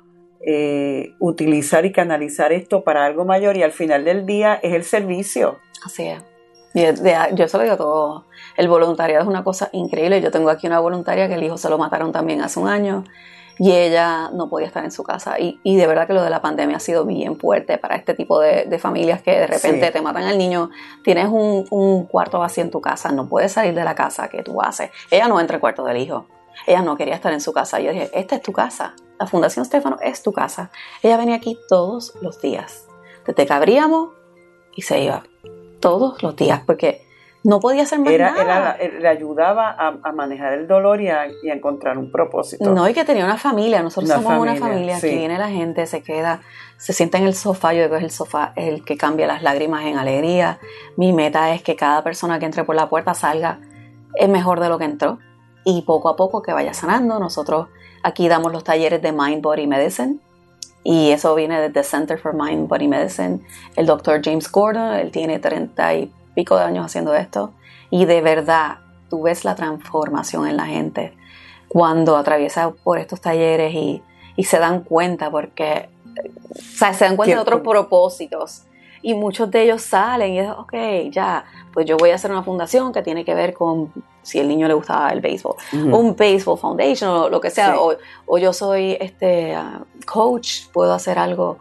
eh, 0.45 1.13
utilizar 1.19 1.85
y 1.85 1.91
canalizar 1.91 2.51
esto 2.53 2.83
para 2.83 3.05
algo 3.05 3.25
mayor 3.25 3.57
y 3.57 3.63
al 3.63 3.71
final 3.71 4.05
del 4.05 4.25
día 4.25 4.55
es 4.55 4.73
el 4.73 4.83
servicio. 4.83 5.57
Así 5.85 6.07
es. 6.07 6.23
Yo 7.33 7.47
se 7.47 7.57
lo 7.57 7.63
digo 7.63 7.77
todo. 7.77 8.25
El 8.55 8.67
voluntariado 8.67 9.23
es 9.23 9.27
una 9.27 9.43
cosa 9.43 9.69
increíble. 9.71 10.21
Yo 10.21 10.29
tengo 10.29 10.49
aquí 10.49 10.67
una 10.67 10.79
voluntaria 10.79 11.27
que 11.27 11.33
el 11.33 11.43
hijo 11.43 11.57
se 11.57 11.69
lo 11.69 11.79
mataron 11.79 12.11
también 12.11 12.41
hace 12.41 12.59
un 12.59 12.67
año 12.67 13.03
y 13.59 13.71
ella 13.71 14.29
no 14.33 14.49
podía 14.49 14.67
estar 14.67 14.83
en 14.83 14.91
su 14.91 15.03
casa. 15.03 15.39
Y, 15.39 15.59
y, 15.63 15.75
de 15.75 15.87
verdad 15.87 16.07
que 16.07 16.13
lo 16.13 16.23
de 16.23 16.29
la 16.29 16.41
pandemia 16.41 16.77
ha 16.77 16.79
sido 16.79 17.05
bien 17.05 17.37
fuerte 17.37 17.77
para 17.77 17.95
este 17.95 18.13
tipo 18.13 18.39
de, 18.39 18.65
de 18.65 18.79
familias 18.79 19.21
que 19.21 19.31
de 19.31 19.47
repente 19.47 19.91
te 19.91 20.01
matan 20.01 20.23
al 20.23 20.37
niño, 20.37 20.69
tienes 21.03 21.27
un, 21.27 21.65
un, 21.69 22.05
cuarto 22.05 22.39
vacío 22.39 22.63
en 22.63 22.71
tu 22.71 22.81
casa, 22.81 23.11
no 23.11 23.27
puedes 23.27 23.51
salir 23.51 23.73
de 23.73 23.83
la 23.83 23.95
casa 23.95 24.27
que 24.29 24.43
tú 24.43 24.61
haces. 24.61 24.91
Ella 25.11 25.27
no 25.27 25.39
entra 25.39 25.55
al 25.55 25.61
cuarto 25.61 25.83
del 25.83 25.97
hijo. 25.97 26.27
Ella 26.65 26.81
no 26.81 26.97
quería 26.97 27.15
estar 27.15 27.33
en 27.33 27.41
su 27.41 27.53
casa. 27.53 27.79
Yo 27.79 27.91
dije, 27.91 28.09
esta 28.13 28.35
es 28.35 28.41
tu 28.41 28.51
casa. 28.51 28.95
La 29.19 29.27
Fundación 29.27 29.65
Stefano 29.65 29.97
es 30.01 30.23
tu 30.23 30.31
casa. 30.31 30.71
Ella 31.03 31.17
venía 31.17 31.35
aquí 31.35 31.57
todos 31.69 32.13
los 32.21 32.41
días. 32.41 32.85
Desde 33.25 33.45
que 33.45 33.53
abríamos 33.53 34.09
y 34.75 34.81
se 34.81 35.01
iba. 35.01 35.23
Todos 35.79 36.21
los 36.23 36.35
días. 36.35 36.61
Porque 36.65 37.06
no 37.43 37.59
podía 37.59 37.83
hacer 37.83 37.99
más 37.99 38.11
era, 38.11 38.31
nada. 38.31 38.75
Era, 38.79 38.99
le 38.99 39.07
ayudaba 39.07 39.75
a, 39.77 40.11
manejar 40.11 40.53
el 40.53 40.67
dolor 40.67 41.01
y 41.01 41.09
a, 41.09 41.27
encontrar 41.43 41.97
un 41.97 42.11
propósito. 42.11 42.73
No, 42.73 42.87
y 42.89 42.93
que 42.93 43.05
tenía 43.05 43.25
una 43.25 43.37
familia. 43.37 43.81
Nosotros 43.81 44.11
somos 44.11 44.39
una 44.39 44.55
familia. 44.55 44.99
que 44.99 45.15
viene 45.15 45.37
la 45.37 45.49
gente, 45.49 45.85
se 45.85 46.01
queda, 46.01 46.41
se 46.77 46.93
sienta 46.93 47.17
en 47.17 47.25
el 47.25 47.35
sofá. 47.35 47.73
Yo 47.73 47.83
digo 47.83 47.95
es 47.95 48.03
el 48.03 48.11
sofá 48.11 48.53
el 48.55 48.83
que 48.83 48.97
cambia 48.97 49.27
las 49.27 49.43
lágrimas 49.43 49.85
en 49.85 49.97
alegría. 49.97 50.59
Mi 50.95 51.13
meta 51.13 51.53
es 51.53 51.61
que 51.61 51.75
cada 51.75 52.03
persona 52.03 52.39
que 52.39 52.45
entre 52.45 52.63
por 52.63 52.75
la 52.75 52.89
puerta 52.89 53.13
salga 53.13 53.59
es 54.15 54.27
mejor 54.27 54.59
de 54.59 54.69
lo 54.69 54.77
que 54.77 54.85
entró. 54.85 55.19
Y 55.63 55.83
poco 55.83 56.09
a 56.09 56.15
poco 56.15 56.41
que 56.41 56.53
vaya 56.53 56.73
sanando. 56.73 57.19
Nosotros 57.19 57.67
aquí 58.03 58.27
damos 58.27 58.51
los 58.51 58.63
talleres 58.63 59.01
de 59.01 59.11
Mind 59.11 59.41
Body 59.41 59.67
Medicine. 59.67 60.17
Y 60.83 61.11
eso 61.11 61.35
viene 61.35 61.59
desde 61.59 61.83
Center 61.83 62.17
for 62.17 62.33
Mind 62.33 62.67
Body 62.67 62.87
Medicine. 62.87 63.41
El 63.75 63.85
doctor 63.85 64.21
James 64.23 64.49
Gordon, 64.49 64.93
él 64.93 65.11
tiene 65.11 65.39
30 65.39 65.93
y 65.95 66.13
pico 66.37 66.55
de 66.55 66.65
años 66.65 66.85
haciendo 66.85 67.15
esto 67.15 67.51
y 67.89 68.05
de 68.05 68.21
verdad 68.21 68.77
tú 69.09 69.23
ves 69.23 69.43
la 69.43 69.55
transformación 69.55 70.47
en 70.47 70.55
la 70.55 70.67
gente 70.67 71.17
cuando 71.67 72.15
atraviesa 72.15 72.69
por 72.83 72.99
estos 72.99 73.19
talleres 73.21 73.73
y, 73.73 74.03
se 74.43 74.59
dan 74.59 74.81
cuenta 74.81 75.31
porque 75.31 75.89
o 76.05 76.61
sea, 76.61 76.93
se 76.93 77.05
dan 77.05 77.15
cuenta 77.15 77.37
de 77.37 77.41
otros 77.41 77.61
propósitos 77.61 78.65
y 79.01 79.15
muchos 79.15 79.49
de 79.49 79.63
ellos 79.63 79.81
salen 79.81 80.33
y 80.33 80.39
es, 80.39 80.51
ok, 80.51 80.73
ya, 81.09 81.43
pues 81.73 81.87
yo 81.87 81.97
voy 81.97 82.11
a 82.11 82.15
hacer 82.15 82.29
una 82.29 82.43
fundación 82.43 82.93
que 82.93 83.01
tiene 83.01 83.25
que 83.25 83.33
ver 83.33 83.55
con 83.55 83.91
si 84.21 84.37
el 84.37 84.47
niño 84.47 84.67
le 84.67 84.75
gustaba 84.75 85.09
el 85.09 85.21
béisbol, 85.21 85.55
un 85.73 86.15
baseball 86.15 86.59
foundation 86.59 87.09
o 87.09 87.29
lo 87.29 87.41
que 87.41 87.49
sea, 87.49 87.77
o, 87.79 88.37
yo 88.37 88.53
soy 88.53 88.95
este 88.99 89.55
ah, 89.55 89.81
coach, 90.05 90.67
puedo 90.71 90.93
hacer 90.93 91.17
algo 91.17 91.57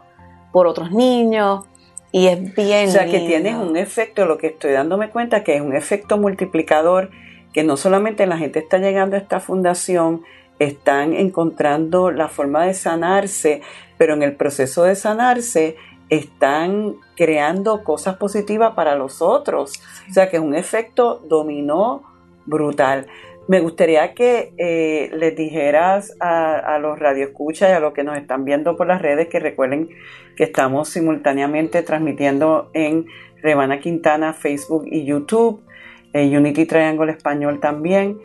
por 0.51 0.67
otros 0.67 0.91
niños. 0.91 1.65
Y 2.11 2.27
es 2.27 2.55
bien. 2.55 2.89
O 2.89 2.91
sea, 2.91 3.05
que 3.05 3.19
tienes 3.19 3.55
un 3.55 3.77
efecto, 3.77 4.25
lo 4.25 4.37
que 4.37 4.47
estoy 4.47 4.71
dándome 4.71 5.09
cuenta, 5.09 5.43
que 5.43 5.55
es 5.55 5.61
un 5.61 5.75
efecto 5.75 6.17
multiplicador, 6.17 7.11
que 7.53 7.63
no 7.63 7.77
solamente 7.77 8.25
la 8.27 8.37
gente 8.37 8.59
está 8.59 8.77
llegando 8.77 9.15
a 9.15 9.19
esta 9.19 9.39
fundación, 9.39 10.23
están 10.59 11.13
encontrando 11.13 12.11
la 12.11 12.29
forma 12.29 12.65
de 12.65 12.73
sanarse, 12.73 13.61
pero 13.97 14.13
en 14.13 14.23
el 14.23 14.35
proceso 14.35 14.83
de 14.83 14.95
sanarse 14.95 15.75
están 16.09 16.95
creando 17.15 17.83
cosas 17.83 18.15
positivas 18.17 18.73
para 18.73 18.95
los 18.95 19.21
otros. 19.21 19.73
O 20.09 20.13
sea, 20.13 20.29
que 20.29 20.37
es 20.37 20.43
un 20.43 20.55
efecto 20.55 21.21
dominó 21.27 22.03
brutal. 22.45 23.07
Me 23.47 23.61
gustaría 23.61 24.13
que 24.13 24.53
eh, 24.57 25.09
les 25.13 25.35
dijeras 25.35 26.13
a, 26.19 26.77
los 26.79 26.99
radioescuchas 26.99 27.69
y 27.69 27.71
a 27.71 27.79
los 27.79 27.93
que 27.93 28.03
nos 28.03 28.17
están 28.17 28.43
viendo 28.43 28.75
por 28.75 28.87
las 28.87 29.01
redes 29.01 29.29
que 29.29 29.39
recuerden 29.39 29.89
que 30.35 30.43
estamos 30.43 30.89
simultáneamente 30.89 31.81
transmitiendo 31.81 32.69
en 32.73 33.05
Rebana 33.41 33.79
Quintana, 33.79 34.33
Facebook 34.33 34.85
y 34.87 35.05
YouTube, 35.05 35.63
eh, 36.11 36.37
Unity 36.37 36.65
Triangle 36.65 37.09
Español 37.09 37.61
también. 37.61 38.19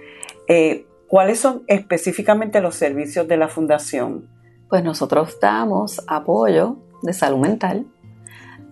Eh, 0.49 0.87
¿Cuáles 1.07 1.39
son 1.39 1.63
específicamente 1.69 2.61
los 2.61 2.75
servicios 2.75 3.29
de 3.29 3.37
la 3.37 3.47
Fundación? 3.47 4.29
Pues 4.69 4.83
nosotros 4.83 5.39
damos 5.41 6.03
apoyo 6.09 6.79
de 7.03 7.13
salud 7.13 7.39
mental, 7.39 7.87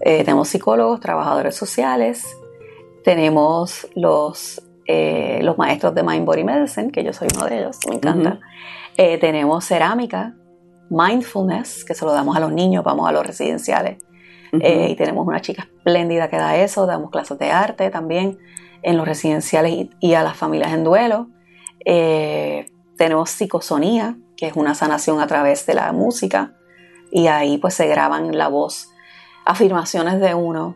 tenemos 0.03 0.49
psicólogos, 0.49 0.99
trabajadores 1.01 1.55
sociales, 1.55 2.25
tenemos 3.05 3.87
los 3.95 4.63
eh, 4.93 5.39
los 5.45 5.57
maestros 5.57 5.95
de 5.95 6.03
Mind 6.03 6.27
Body 6.27 6.43
Medicine, 6.43 6.91
que 6.91 7.05
yo 7.05 7.13
soy 7.13 7.29
uno 7.37 7.47
de 7.47 7.61
ellos, 7.61 7.79
me 7.89 7.95
encanta. 7.95 8.41
Eh, 8.97 9.19
tenemos 9.19 9.65
cerámica, 9.65 10.35
mindfulness, 10.89 11.85
que 11.85 11.95
se 11.95 12.05
lo 12.05 12.11
damos 12.11 12.37
a 12.37 12.41
los 12.41 12.53
niños, 12.53 12.83
vamos 12.83 13.09
a 13.09 13.13
los 13.13 13.25
residenciales. 13.25 13.99
Eh, 14.53 14.89
y 14.91 14.97
tenemos 14.97 15.25
una 15.25 15.41
chica 15.41 15.69
espléndida 15.77 16.29
que 16.29 16.37
da 16.37 16.57
eso, 16.57 16.87
damos 16.87 17.11
clases 17.11 17.39
de 17.39 17.53
arte 17.53 17.89
también 17.91 18.39
en 18.83 18.97
los 18.97 19.07
residenciales 19.07 19.91
y, 20.01 20.15
a 20.15 20.25
las 20.25 20.37
familias 20.37 20.73
en 20.73 20.83
duelo. 20.83 21.29
tenemos 21.85 23.31
psicosonía, 23.31 24.17
que 24.37 24.49
es 24.49 24.57
una 24.57 24.75
sanación 24.75 25.21
a 25.21 25.29
través 25.29 25.67
de 25.67 25.75
la 25.75 25.93
música, 25.93 26.57
y 27.13 27.29
ahí 27.29 27.59
pues 27.59 27.75
se 27.75 27.87
graban 27.87 28.37
la 28.37 28.49
voz, 28.49 28.91
afirmaciones 29.47 30.19
de 30.19 30.35
uno, 30.35 30.75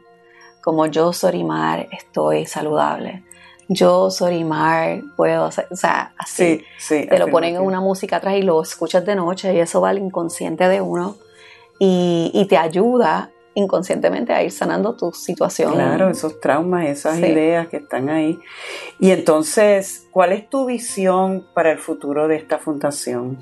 como 0.62 0.87
yo, 0.87 1.12
Sorimar, 1.12 1.88
estoy 1.90 2.47
saludable 2.47 3.25
yo, 3.68 4.11
Sorimar, 4.11 5.02
puedo 5.16 5.44
hacer, 5.47 5.66
o 5.71 5.76
sea, 5.76 6.14
así. 6.18 6.64
te 6.88 7.18
lo 7.18 7.28
ponen 7.28 7.56
en 7.56 7.62
una 7.62 7.80
música 7.80 8.16
atrás 8.16 8.35
y 8.37 8.42
lo 8.42 8.62
escuchas 8.62 9.04
de 9.04 9.16
noche 9.16 9.54
y 9.54 9.59
eso 9.59 9.80
va 9.80 9.90
al 9.90 9.99
inconsciente 9.99 10.68
de 10.68 10.80
uno 10.80 11.16
y, 11.78 12.47
te 12.49 12.56
ayuda 12.56 13.30
inconscientemente 13.54 14.33
a 14.33 14.42
ir 14.42 14.50
sanando 14.50 14.97
tu 14.97 15.12
situación. 15.12 15.75
Claro, 15.75 16.11
esos 16.11 16.40
traumas, 16.40 16.87
esas 16.87 17.18
ideas 17.18 17.68
que 17.68 17.76
están 17.78 18.09
ahí. 18.09 18.38
Y 18.99 19.11
entonces, 19.12 20.09
¿cuál 20.11 20.33
es 20.33 20.49
tu 20.50 20.66
visión 20.66 21.47
para 21.54 21.71
el 21.71 21.78
futuro 21.78 22.26
de 22.26 22.37
esta 22.37 22.59
fundación? 22.59 23.38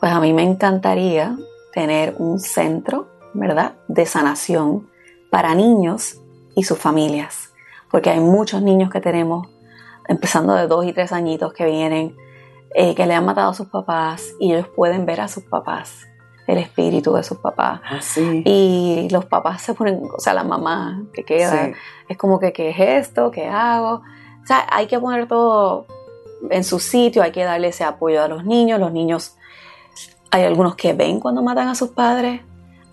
Pues 0.00 0.12
a 0.12 0.20
mí 0.20 0.32
me 0.34 0.42
encantaría 0.42 1.36
tener 1.72 2.14
un 2.18 2.38
centro, 2.38 3.08
¿verdad?, 3.32 3.74
de 3.88 4.04
sanación 4.04 4.88
para 5.30 5.54
niños 5.54 6.20
y 6.54 6.64
sus 6.64 6.78
familias, 6.78 7.52
porque 7.90 8.10
hay 8.10 8.20
muchos 8.20 8.62
niños 8.62 8.90
que 8.90 9.00
tenemos 9.00 9.48
empezando 10.08 10.54
de 10.54 10.66
dos 10.66 10.84
y 10.86 10.92
tres 10.92 11.12
añitos 11.12 11.52
que 11.52 11.64
vienen, 11.64 12.16
eh, 12.74 12.94
que 12.94 13.06
le 13.06 13.14
han 13.14 13.24
matado 13.24 13.50
a 13.50 13.54
sus 13.54 13.68
papás 13.68 14.32
y 14.40 14.52
ellos 14.52 14.68
pueden 14.68 15.06
ver 15.06 15.20
a 15.20 15.28
sus 15.28 15.44
papás, 15.44 16.06
el 16.46 16.58
espíritu 16.58 17.14
de 17.14 17.22
sus 17.22 17.38
papás. 17.38 17.80
Ah, 17.84 18.00
y 18.44 19.08
los 19.10 19.24
papás 19.26 19.62
se 19.62 19.74
ponen, 19.74 20.02
o 20.14 20.18
sea, 20.18 20.34
la 20.34 20.44
mamá 20.44 21.04
que 21.12 21.24
queda, 21.24 21.70
es 22.08 22.16
como 22.16 22.38
que, 22.38 22.52
¿qué 22.52 22.70
es 22.70 22.80
esto? 22.80 23.30
¿Qué 23.30 23.46
hago? 23.46 24.02
O 24.42 24.46
sea, 24.46 24.66
hay 24.70 24.86
que 24.86 24.98
poner 24.98 25.28
todo 25.28 25.86
en 26.50 26.64
su 26.64 26.78
sitio, 26.78 27.22
hay 27.22 27.32
que 27.32 27.44
darle 27.44 27.68
ese 27.68 27.84
apoyo 27.84 28.22
a 28.22 28.28
los 28.28 28.44
niños. 28.44 28.78
Los 28.78 28.92
niños, 28.92 29.36
hay 30.30 30.42
algunos 30.42 30.74
que 30.74 30.92
ven 30.92 31.20
cuando 31.20 31.42
matan 31.42 31.68
a 31.68 31.74
sus 31.74 31.90
padres, 31.90 32.42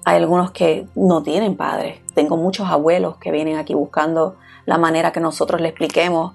hay 0.05 0.17
algunos 0.17 0.51
que 0.51 0.87
no 0.95 1.23
tienen 1.23 1.57
padres. 1.57 1.99
Tengo 2.13 2.37
muchos 2.37 2.69
abuelos 2.69 3.17
que 3.17 3.31
vienen 3.31 3.57
aquí 3.57 3.73
buscando 3.73 4.37
la 4.65 4.77
manera 4.77 5.11
que 5.11 5.19
nosotros 5.19 5.59
le 5.59 5.69
expliquemos 5.69 6.33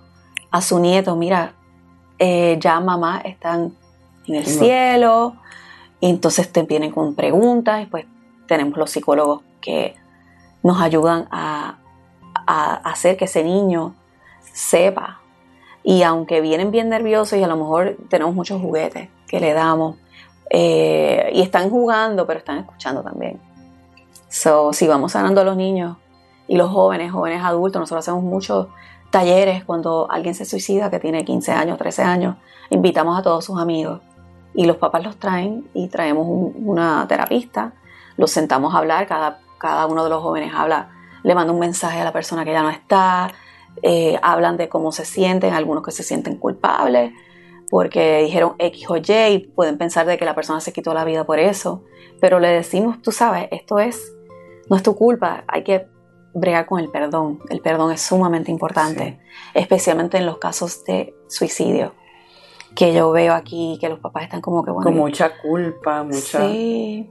a 0.57 0.63
su 0.63 0.79
nieto, 0.79 1.15
mira, 1.17 1.53
eh, 2.19 2.57
ya 2.59 2.81
mamá 2.81 3.21
están 3.23 3.75
en 4.27 4.37
el 4.37 4.47
cielo, 4.47 5.37
y 6.01 6.09
entonces 6.09 6.51
te 6.51 6.63
vienen 6.63 6.93
con 6.93 7.15
preguntas, 7.15 7.83
y 7.83 7.87
pues 7.87 8.07
tenemos 8.47 8.79
los 8.79 8.91
psicólogos 8.91 9.43
que 9.61 9.95
nos 10.63 10.81
ayudan 10.81 11.29
a, 11.31 11.79
hacer 12.47 13.17
que 13.17 13.25
ese 13.25 13.43
niño 13.43 13.95
sepa. 14.53 15.21
Y 15.83 16.03
aunque 16.05 16.41
vienen 16.41 16.71
bien 16.71 16.89
nerviosos 16.89 17.39
y 17.39 17.43
a 17.43 17.49
lo 17.49 17.57
mejor 17.57 17.97
tenemos 18.09 18.35
muchos 18.35 18.61
juguetes 18.61 19.09
que 19.27 19.41
le 19.41 19.53
damos, 19.53 19.97
eh, 20.49 21.31
y 21.35 21.43
están 21.43 21.69
jugando, 21.69 22.27
pero 22.27 22.39
están 22.39 22.59
escuchando 22.59 23.03
también. 23.03 23.41
So, 24.29 24.73
si 24.73 24.87
vamos 24.87 25.13
sanando 25.13 25.43
a 25.43 25.45
los 25.45 25.57
niños 25.57 25.97
y 26.49 26.57
los 26.57 26.71
jóvenes, 26.71 27.13
jóvenes 27.13 27.43
adultos, 27.45 27.81
nosotros 27.81 28.05
hacemos 28.05 28.23
mucho 28.23 28.71
talleres 29.11 29.65
cuando 29.65 30.09
alguien 30.11 30.35
se 30.35 30.45
suicida 30.45 30.91
que 30.91 30.99
tiene 30.99 31.25
15 31.25 31.53
años, 31.53 31.79
13 31.79 32.03
años, 32.03 32.37
invitamos 32.71 33.19
a 33.19 33.23
todos 33.23 33.45
sus 33.45 33.59
amigos. 33.59 34.01
Y 34.55 34.67
los 34.67 34.77
papás 34.77 35.05
los 35.05 35.17
traen 35.19 35.69
y 35.75 35.89
traemos 35.89 36.27
una 36.29 37.07
terapista, 37.09 37.75
los 38.17 38.31
sentamos 38.31 38.75
a 38.75 38.79
hablar, 38.79 39.07
cada, 39.07 39.41
cada 39.59 39.87
uno 39.87 40.05
de 40.05 40.11
los 40.11 40.23
jóvenes 40.23 40.53
habla, 40.55 40.91
le 41.23 41.35
manda 41.35 41.53
un 41.53 41.59
mensaje 41.59 42.01
a 42.01 42.05
la 42.05 42.13
persona 42.13 42.45
que 42.45 42.53
ya 42.53 42.63
no 42.63 42.71
está, 42.71 43.33
eh, 43.83 44.19
hablan 44.23 44.57
de 44.57 44.69
cómo 44.69 44.93
se 44.93 45.05
sienten, 45.05 45.53
algunos 45.53 45.83
que 45.83 45.91
se 45.91 46.03
sienten 46.03 46.37
culpables 46.37 47.13
porque 47.71 48.23
dijeron 48.23 48.55
X 48.59 48.87
o 48.89 48.97
Y 48.97 49.03
y 49.33 49.39
pueden 49.55 49.79
pensar 49.79 50.07
de 50.07 50.19
que 50.19 50.25
la 50.25 50.35
persona 50.35 50.61
se 50.61 50.73
quitó 50.73 50.95
la 50.95 51.05
vida 51.05 51.25
por 51.25 51.39
eso, 51.39 51.85
pero 52.21 52.39
le 52.41 52.49
decimos, 52.49 53.03
tú 53.03 53.13
sabes, 53.13 53.49
esto 53.51 53.79
es, 53.79 54.13
no 54.69 54.77
es 54.77 54.83
tu 54.83 54.95
culpa, 54.97 55.45
hay 55.49 55.65
que 55.65 55.87
bregar 56.37 56.67
con 56.67 56.81
el 56.81 56.91
perdón. 56.91 57.41
El 57.49 57.61
perdón 57.61 57.93
es 57.93 58.03
sumamente 58.03 58.51
importante, 58.51 59.19
especialmente 59.55 60.19
en 60.19 60.27
los 60.27 60.39
casos 60.39 60.85
de 60.85 61.15
suicidio. 61.29 61.95
Que 62.75 62.93
yo 62.93 63.11
veo 63.11 63.33
aquí 63.33 63.79
que 63.81 63.89
los 63.89 63.99
papás 64.01 64.25
están 64.25 64.43
como 64.43 64.63
que 64.63 64.71
bueno. 64.71 64.85
Con 64.85 64.97
mucha 64.97 65.41
culpa, 65.41 66.03
mucha. 66.05 66.47
Sí. 66.47 67.11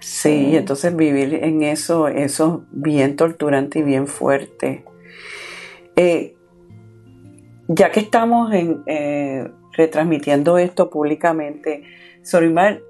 Sí, 0.00 0.50
y 0.50 0.56
entonces 0.56 0.94
vivir 0.94 1.32
en 1.42 1.62
eso, 1.62 2.08
eso 2.08 2.64
bien 2.70 3.16
torturante 3.16 3.78
y 3.78 3.82
bien 3.82 4.06
fuerte. 4.06 4.84
Eh, 5.96 6.36
ya 7.68 7.90
que 7.90 8.00
estamos 8.00 8.52
en, 8.52 8.82
eh, 8.86 9.50
retransmitiendo 9.72 10.58
esto 10.58 10.90
públicamente, 10.90 11.84
Sorimar, 12.22 12.82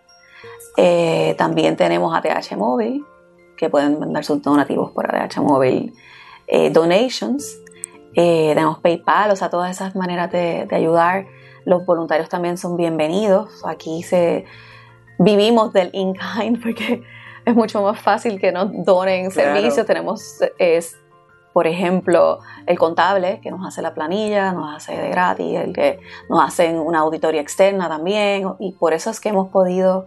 Eh, 0.79 1.35
también 1.37 1.77
tenemos 1.77 2.15
ATH 2.15 2.57
Móvil, 2.57 3.05
que 3.57 3.69
pueden 3.69 3.99
mandar 3.99 4.25
sus 4.25 4.41
donativos 4.43 4.93
por 4.93 5.15
ATH 5.15 5.39
Móvil. 5.39 5.93
Eh, 6.47 6.71
donations, 6.71 7.59
eh, 8.15 8.53
tenemos 8.55 8.79
PayPal, 8.79 9.31
o 9.31 9.37
sea, 9.37 9.51
todas 9.51 9.71
esas 9.71 9.95
maneras 9.97 10.31
de 10.31 10.69
ayudar. 10.71 11.27
Los 11.65 11.85
voluntarios 11.85 12.29
también 12.29 12.57
son 12.57 12.77
bienvenidos. 12.77 13.65
Aquí 13.67 14.05
se 14.05 14.45
vivimos 15.19 15.73
del 15.73 15.91
in-kind 15.93 16.63
porque 16.63 17.03
es 17.45 17.55
mucho 17.55 17.83
más 17.83 18.01
fácil 18.01 18.41
que 18.41 18.53
nos 18.53 18.71
donen 18.85 19.31
Claro. 19.31 19.55
servicios. 19.55 19.87
Tenemos, 19.87 20.39
es, 20.59 20.97
por 21.53 21.67
ejemplo, 21.67 22.41
el 22.67 22.79
contable 22.79 23.41
que 23.43 23.51
nos 23.51 23.67
hace 23.67 23.83
la 23.83 23.95
planilla, 23.95 24.53
nos 24.53 24.75
hace 24.77 24.97
de 25.01 25.09
gratis, 25.11 25.59
el 25.61 25.73
que 25.73 26.01
nos 26.29 26.43
hacen 26.45 26.79
una 26.79 26.99
auditoría 27.01 27.41
externa 27.41 27.89
también. 27.89 28.49
Y 28.59 28.73
por 28.73 28.93
eso 28.93 29.11
es 29.11 29.21
que 29.21 29.29
hemos 29.31 29.49
podido 29.49 30.07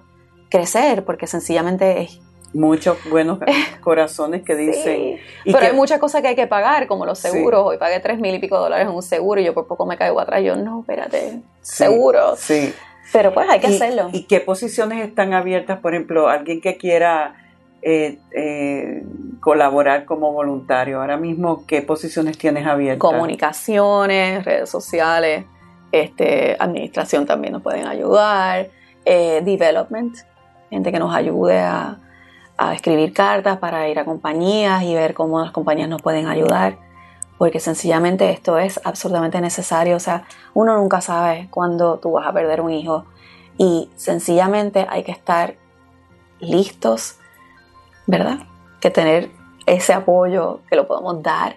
crecer, 0.50 1.06
porque 1.06 1.28
sencillamente 1.28 2.02
es 2.02 2.20
Muchos 2.52 2.98
buenos 3.12 3.38
corazones 3.84 4.42
que 4.44 4.56
dicen. 4.56 4.84
Sí, 4.84 5.20
y 5.46 5.52
pero 5.52 5.60
que- 5.60 5.66
hay 5.68 5.74
muchas 5.76 6.00
cosas 6.00 6.24
que 6.24 6.30
hay 6.30 6.36
que 6.36 6.48
pagar, 6.48 6.88
como 6.88 7.06
los 7.06 7.20
Sí. 7.20 7.28
seguros. 7.30 7.62
Hoy 7.64 7.78
pagué 7.78 8.00
tres 8.00 8.18
mil 8.20 8.34
y 8.34 8.40
pico 8.40 8.58
dólares 8.58 8.88
en 8.88 8.94
un 8.96 9.04
seguro 9.04 9.40
y 9.40 9.44
yo 9.46 9.54
por 9.54 9.68
poco 9.68 9.86
me 9.86 9.98
caigo 9.98 10.20
atrás. 10.20 10.42
Yo, 10.44 10.56
no, 10.56 10.80
espérate, 10.82 11.42
Sí, 11.62 11.84
seguro. 11.84 12.36
Sí. 12.38 12.74
Pero 13.12 13.34
pues 13.34 13.50
hay 13.50 13.60
que 13.60 13.72
¿Y, 13.72 13.76
hacerlo. 13.76 14.10
¿Y 14.14 14.24
qué 14.24 14.40
posiciones 14.40 15.06
están 15.06 15.34
abiertas? 15.34 15.80
Por 15.80 15.94
ejemplo, 15.94 16.30
alguien 16.30 16.62
que 16.62 16.78
quiera 16.78 17.36
eh, 17.82 18.20
eh, 18.36 19.04
colaborar 19.40 20.06
como 20.06 20.34
voluntario. 20.34 21.00
Ahora 21.00 21.18
mismo, 21.18 21.66
¿qué 21.66 21.82
posiciones 21.82 22.38
tienes 22.38 22.68
abiertas? 22.68 23.00
Comunicaciones, 23.00 24.44
redes 24.44 24.70
sociales, 24.70 25.46
este, 25.92 26.58
administración 26.60 27.26
también 27.26 27.54
nos 27.54 27.62
pueden 27.62 27.88
ayudar, 27.88 28.68
eh, 29.06 29.42
development, 29.44 30.16
gente 30.70 30.92
que 30.92 31.00
nos 31.00 31.16
ayude 31.16 31.60
a, 31.60 31.98
a 32.58 32.74
escribir 32.74 33.14
cartas 33.14 33.58
para 33.58 33.88
ir 33.88 33.98
a 33.98 34.06
compañías 34.06 34.84
y 34.84 34.94
ver 34.94 35.14
cómo 35.14 35.42
las 35.42 35.52
compañías 35.52 35.88
nos 35.88 36.02
pueden 36.02 36.28
ayudar, 36.28 36.78
porque 37.40 37.62
sencillamente 37.62 38.30
esto 38.30 38.60
es 38.60 38.80
absolutamente 38.84 39.40
necesario, 39.40 39.96
o 39.96 40.00
sea, 40.00 40.26
uno 40.54 40.78
nunca 40.78 41.00
sabe 41.00 41.48
cuándo 41.50 41.98
tú 41.98 42.12
vas 42.12 42.28
a 42.28 42.34
perder 42.34 42.60
un 42.60 42.72
hijo 42.72 43.06
y 43.58 43.90
sencillamente 43.96 44.86
hay 44.90 45.04
que 45.04 45.14
estar 45.14 45.56
listos, 46.42 47.16
¿verdad? 48.06 48.40
Que 48.82 48.92
tener 48.92 49.32
ese 49.66 49.94
apoyo 49.94 50.60
que 50.70 50.76
lo 50.76 50.86
podemos 50.86 51.24
dar 51.24 51.56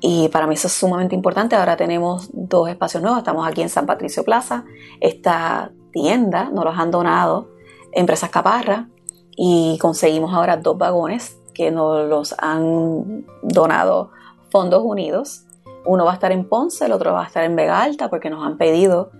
y 0.00 0.28
para 0.28 0.46
mí 0.46 0.54
eso 0.54 0.66
es 0.66 0.74
sumamente 0.74 1.14
importante. 1.14 1.56
Ahora 1.56 1.76
tenemos 1.76 2.28
dos 2.32 2.68
espacios 2.68 3.02
nuevos. 3.02 3.18
Estamos 3.18 3.46
aquí 3.46 3.62
en 3.62 3.68
San 3.68 3.86
Patricio 3.86 4.24
Plaza. 4.24 4.64
Esta 5.00 5.70
tienda 5.92 6.50
nos 6.50 6.64
los 6.64 6.78
han 6.78 6.90
donado 6.90 7.50
Empresas 7.92 8.30
Caparra 8.30 8.88
y 9.36 9.78
conseguimos 9.80 10.32
ahora 10.34 10.56
dos 10.56 10.76
vagones 10.78 11.38
que 11.54 11.70
nos 11.70 12.08
los 12.08 12.34
han 12.38 13.26
donado 13.42 14.10
Fondos 14.50 14.82
Unidos. 14.84 15.46
Uno 15.84 16.04
va 16.04 16.12
a 16.12 16.14
estar 16.14 16.32
en 16.32 16.48
Ponce, 16.48 16.84
el 16.84 16.92
otro 16.92 17.12
va 17.14 17.24
a 17.24 17.26
estar 17.26 17.44
en 17.44 17.56
Vega 17.56 17.82
Alta 17.82 18.08
porque 18.10 18.30
nos 18.30 18.44
han 18.46 18.58
pedido 18.58 19.10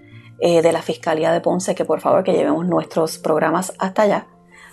eh, 0.40 0.62
de 0.62 0.72
la 0.72 0.82
Fiscalía 0.82 1.32
de 1.32 1.40
Ponce 1.40 1.75
que 1.75 1.84
por 1.84 2.00
favor 2.00 2.22
que 2.25 2.32
llevemos 2.32 2.66
nuestros 2.66 3.18
programas 3.18 3.72
hasta 3.78 4.02
allá. 4.02 4.26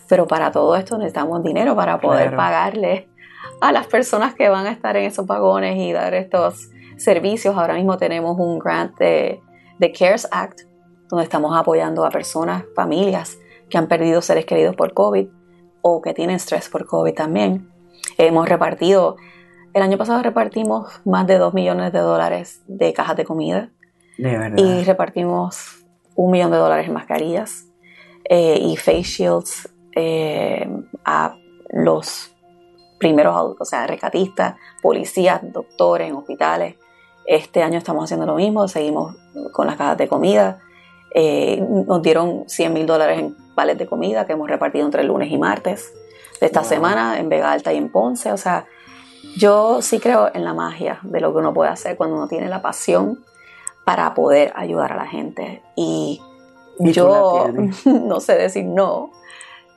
Pero 0.10 0.28
para 0.28 0.52
todo 0.52 0.76
esto 0.76 0.98
necesitamos 0.98 1.44
dinero 1.44 1.76
para 1.76 2.00
poder 2.00 2.30
Claro. 2.30 2.38
pagarle 2.38 3.10
a 3.62 3.72
las 3.72 3.88
personas 3.88 4.36
que 4.36 4.50
van 4.50 4.66
a 4.68 4.72
estar 4.72 4.96
en 4.98 5.06
esos 5.06 5.26
vagones 5.26 5.78
y 5.78 5.92
dar 5.92 6.14
estos 6.14 6.70
servicios. 6.98 7.56
Ahora 7.58 7.74
mismo 7.76 7.98
tenemos 7.98 8.38
un 8.40 8.60
grant 8.60 8.98
de, 8.98 9.42
de 9.80 9.92
CARES 9.92 10.28
Act, 10.32 10.62
donde 11.10 11.24
estamos 11.24 11.58
apoyando 11.58 12.06
a 12.06 12.10
personas, 12.10 12.64
familias 12.76 13.38
que 13.70 13.78
han 13.78 13.88
perdido 13.88 14.22
seres 14.22 14.46
queridos 14.46 14.76
por 14.76 14.94
COVID 14.94 15.28
o 15.82 16.02
que 16.02 16.14
tienen 16.14 16.36
estrés 16.38 16.70
por 16.70 16.86
COVID 16.86 17.14
también. 17.14 17.70
Hemos 18.18 18.48
repartido, 18.48 19.18
el 19.78 19.84
año 19.84 19.98
pasado 19.98 20.22
repartimos 20.24 21.02
más 21.06 21.26
de 21.28 21.38
2 21.38 21.54
millones 21.54 21.94
de 21.94 22.00
dólares 22.00 22.62
de 22.68 22.94
cajas 22.94 23.16
de 23.18 23.26
comida 23.26 23.70
De 24.18 24.38
verdad. 24.38 24.58
y 24.58 24.84
repartimos 24.84 25.86
un 26.16 26.32
millón 26.32 26.52
de 26.52 26.58
dólares 26.58 26.88
en 26.88 26.94
mascarillas 26.94 27.66
eh, 28.30 28.60
y 28.62 28.76
face 28.78 29.04
shields 29.04 29.70
eh, 29.96 30.68
a 31.06 31.36
los 31.70 32.34
primeros, 33.00 33.56
o 33.60 33.66
sea, 33.66 33.86
rescatistas, 33.88 34.56
policías, 34.82 35.42
doctores 35.54 36.10
en 36.10 36.16
hospitales. 36.16 36.76
Este 37.26 37.62
año 37.62 37.78
estamos 37.78 38.06
haciendo 38.06 38.26
lo 38.26 38.36
mismo, 38.36 38.68
seguimos 38.68 39.16
con 39.54 39.68
las 39.68 39.76
cajas 39.76 39.98
de 39.98 40.08
comida. 40.08 40.60
Eh, 41.14 41.64
nos 41.88 42.02
dieron 42.02 42.44
100 42.48 42.74
mil 42.74 42.86
dólares 42.86 43.20
en 43.20 43.36
vales 43.56 43.78
de 43.78 43.86
comida 43.86 44.26
que 44.26 44.34
hemos 44.34 44.50
repartido 44.50 44.86
entre 44.86 45.02
el 45.02 45.08
lunes 45.08 45.32
y 45.32 45.38
martes 45.38 45.94
de 46.40 46.48
esta 46.48 46.62
Wow. 46.62 46.70
semana 46.70 47.20
en 47.20 47.30
Vega 47.30 47.52
Alta 47.52 47.72
y 47.74 47.78
en 47.78 47.92
Ponce. 47.92 48.32
O 48.32 48.38
sea, 48.38 48.66
yo 49.38 49.82
sí 49.82 50.00
creo 50.00 50.30
en 50.34 50.44
la 50.44 50.54
magia 50.54 51.00
de 51.04 51.20
lo 51.20 51.32
que 51.32 51.40
uno 51.40 51.54
puede 51.54 51.70
hacer 51.70 51.96
cuando 51.98 52.16
uno 52.16 52.28
tiene 52.28 52.50
la 52.50 52.62
pasión 52.62 53.20
para 53.86 54.14
poder 54.14 54.52
ayudar 54.56 54.94
a 54.94 54.98
la 54.98 55.08
gente. 55.08 55.62
Y, 55.76 56.22
yo 56.80 57.48
no 57.86 58.20
sé 58.20 58.36
decir 58.36 58.66
no. 58.66 59.12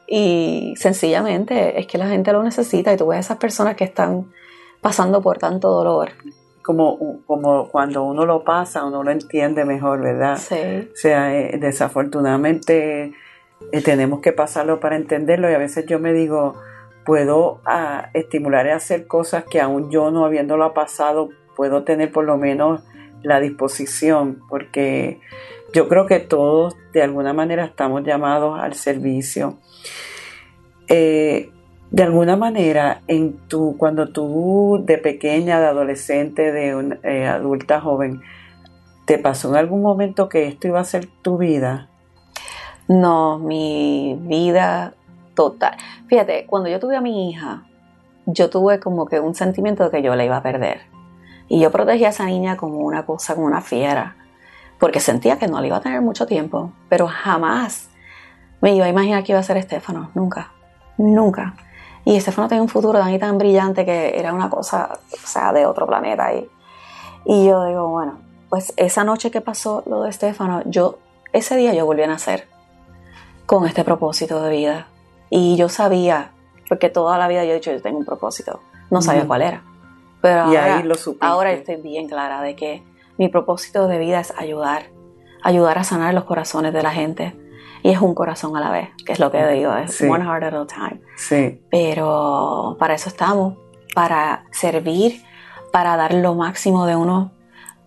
Y 0.07 0.75
sencillamente 0.77 1.79
es 1.79 1.87
que 1.87 1.97
la 1.97 2.09
gente 2.09 2.33
lo 2.33 2.43
necesita 2.43 2.93
y 2.93 2.97
tú 2.97 3.07
ves 3.07 3.19
a 3.19 3.21
esas 3.21 3.37
personas 3.39 3.77
que 3.77 3.85
están 3.85 4.27
pasando 4.81 5.23
por 5.23 5.39
tanto 5.39 5.71
dolor. 5.71 6.11
Como, 6.63 7.21
como 7.27 7.69
cuando 7.69 8.03
uno 8.03 8.27
lo 8.27 8.43
pasa, 8.43 8.85
uno 8.85 9.03
lo 9.03 9.11
entiende 9.11 9.65
mejor, 9.65 10.01
¿verdad? 10.01 10.37
Sí. 10.37 10.91
O 10.93 10.97
sea, 10.97 11.35
eh, 11.37 11.59
desafortunadamente 11.59 13.15
eh, 13.73 13.83
tenemos 13.83 14.21
que 14.21 14.33
pasarlo 14.33 14.81
para 14.81 14.97
entenderlo 14.97 15.51
y 15.51 15.55
a 15.55 15.59
veces 15.59 15.87
yo 15.87 15.99
me 15.99 16.13
digo, 16.13 16.57
puedo 17.05 17.61
ah, 17.65 18.11
estimular 18.15 18.67
y 18.67 18.71
hacer 18.71 19.07
cosas 19.07 19.45
que 19.45 19.61
aún 19.61 19.91
yo 19.91 20.11
no 20.11 20.25
habiéndolo 20.25 20.73
pasado, 20.75 21.31
puedo 21.57 21.85
tener 21.85 22.13
por 22.13 22.25
lo 22.25 22.37
menos 22.37 22.83
la 23.23 23.41
disposición, 23.41 24.41
porque 24.49 25.21
yo 25.73 25.89
creo 25.89 26.07
que 26.07 26.21
todos 26.21 26.77
de 26.93 27.03
alguna 27.03 27.33
manera 27.33 27.65
estamos 27.65 28.03
llamados 28.03 28.59
al 28.59 28.75
servicio. 28.75 29.59
Eh, 30.89 31.51
de 31.91 32.03
alguna 32.05 32.37
manera, 32.37 33.03
en 33.09 33.37
tu, 33.49 33.77
cuando 33.77 34.09
tú 34.09 34.83
de 34.85 34.99
pequeña, 34.99 35.61
de 35.61 35.67
adolescente, 35.67 36.53
de 36.53 36.99
eh, 37.03 37.27
adulta 37.27 37.81
joven, 37.81 38.21
¿te 39.07 39.19
pasó 39.19 39.51
en 39.51 39.57
algún 39.57 39.83
momento 39.83 40.29
que 40.29 40.47
esto 40.47 40.69
iba 40.69 40.81
a 40.81 40.85
ser 40.85 41.09
tu 41.23 41.37
vida? 41.37 41.89
No, 42.87 43.39
mi 43.39 44.17
vida 44.23 44.95
total. 45.35 45.77
Fíjate, 46.09 46.47
cuando 46.47 46.69
yo 46.69 46.79
tuve 46.81 46.97
a 46.97 47.01
mi 47.01 47.31
hija, 47.31 47.65
yo 48.27 48.51
tuve 48.51 48.81
como 48.81 49.07
que 49.07 49.21
un 49.21 49.35
sentimiento 49.35 49.85
de 49.85 49.91
que 49.91 50.03
yo 50.03 50.15
la 50.15 50.25
iba 50.25 50.37
a 50.37 50.43
perder. 50.43 50.83
Y 51.49 51.61
yo 51.61 51.71
protegí 51.71 52.05
a 52.05 52.11
esa 52.11 52.27
niña 52.27 52.57
como 52.57 52.79
una 52.79 53.05
cosa, 53.05 53.35
como 53.35 53.47
una 53.47 53.61
fiera, 53.61 54.17
porque 54.79 55.01
sentía 55.01 55.39
que 55.39 55.49
no 55.49 55.61
la 55.61 55.67
iba 55.67 55.77
a 55.77 55.81
tener 55.81 56.01
mucho 56.01 56.27
tiempo, 56.27 56.73
pero 56.89 57.07
jamás 57.09 57.91
me 58.61 58.75
iba 58.75 58.87
a 58.87 58.89
imaginar 58.89 59.25
que 59.25 59.33
iba 59.33 59.41
a 59.41 59.43
ser 59.45 59.57
Estefano, 59.57 60.11
nunca, 60.15 60.53
nunca. 60.97 61.55
Y 62.05 62.17
Estefano 62.17 62.49
tenía 62.49 62.63
un 62.63 62.69
futuro 62.69 62.99
tan 62.99 63.13
y 63.13 63.19
tan 63.19 63.37
brillante 63.39 63.85
que 63.85 64.19
era 64.19 64.33
una 64.33 64.49
cosa, 64.49 64.91
o 65.13 65.27
sea, 65.27 65.53
de 65.53 65.67
otro 65.67 65.87
planeta. 65.87 66.33
Y, 66.35 66.49
y 67.25 67.47
yo 67.47 67.65
digo, 67.67 67.89
bueno, 67.89 68.19
pues 68.49 68.73
esa 68.77 69.05
noche 69.05 69.31
que 69.31 69.41
pasó 69.41 69.83
lo 69.87 70.03
de 70.03 70.11
Estefano, 70.11 70.63
yo, 70.67 70.99
ese 71.33 71.57
día 71.57 71.75
yo 71.75 71.85
volví 71.85 72.03
a 72.03 72.07
nacer 72.07 72.49
con 73.47 73.67
este 73.67 73.85
propósito 73.85 74.43
de 74.43 74.51
vida. 74.51 74.87
Y 75.31 75.57
yo 75.57 75.69
sabía, 75.69 76.33
porque 76.69 76.91
toda 76.91 77.17
la 77.17 77.29
vida 77.29 77.45
yo 77.45 77.53
he 77.53 77.55
dicho, 77.55 77.71
yo 77.73 77.81
tengo 77.81 77.99
un 77.99 78.05
propósito, 78.05 78.61
no 78.91 79.01
sabía 79.01 79.27
cuál 79.27 79.43
era. 79.43 79.63
Pero 80.21 80.53
y 80.53 80.57
ahora, 80.57 80.77
ahí 80.77 80.83
lo 80.83 80.95
ahora 81.21 81.53
estoy 81.53 81.77
bien 81.77 82.09
clara 82.09 82.43
de 82.43 82.55
que 82.57 82.83
mi 83.17 83.29
propósito 83.29 83.87
de 83.87 83.99
vida 83.99 84.21
es 84.21 84.35
ayudar, 84.37 84.91
ayudar 85.43 85.79
a 85.79 85.85
sanar 85.85 86.13
los 86.13 86.25
corazones 86.25 86.73
de 86.73 86.83
la 86.83 86.91
gente. 86.91 87.37
Y 87.83 87.91
es 87.91 88.01
un 88.01 88.15
corazón 88.15 88.55
a 88.57 88.61
la 88.61 88.71
vez, 88.71 88.91
que 89.07 89.13
es 89.13 89.21
lo 89.21 89.31
que 89.31 89.47
digo, 89.47 89.75
es 89.75 89.95
Sí. 89.95 90.07
one 90.07 90.23
heart 90.23 90.43
at 90.45 90.55
a 90.55 90.67
time. 90.67 91.01
Sí, 91.17 91.63
Pero 91.71 92.77
para 92.79 92.95
eso 92.95 93.09
estamos, 93.09 93.55
para 93.95 94.45
servir, 94.51 95.23
para 95.73 95.97
dar 95.97 96.13
lo 96.13 96.35
máximo 96.35 96.85
de 96.85 96.97
uno, 96.97 97.33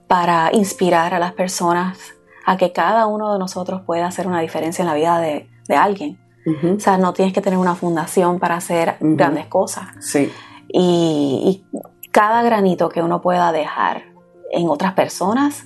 para 0.08 0.50
inspirar 0.54 1.14
a 1.14 1.20
las 1.20 1.34
personas 1.34 2.16
a 2.46 2.58
que 2.58 2.72
cada 2.72 3.06
uno 3.06 3.34
de 3.34 3.40
nosotros 3.40 3.82
pueda 3.86 4.08
hacer 4.08 4.26
una 4.26 4.40
diferencia 4.42 4.82
en 4.82 4.88
la 4.88 4.96
vida 4.96 5.20
de, 5.20 5.48
de 5.68 5.76
alguien. 5.76 6.20
O 6.46 6.80
sea, 6.80 6.98
no 6.98 7.14
tienes 7.14 7.34
que 7.34 7.42
tener 7.42 7.58
una 7.58 7.76
fundación 7.76 8.40
para 8.40 8.56
hacer 8.56 8.98
grandes 9.00 9.48
cosas. 9.48 9.88
sí, 10.00 10.32
Y, 10.68 11.64
y 11.72 11.80
cada 12.12 12.44
granito 12.44 12.90
que 12.90 13.02
uno 13.02 13.22
pueda 13.22 13.52
dejar 13.52 14.04
en 14.52 14.70
otras 14.70 14.94
personas, 14.94 15.66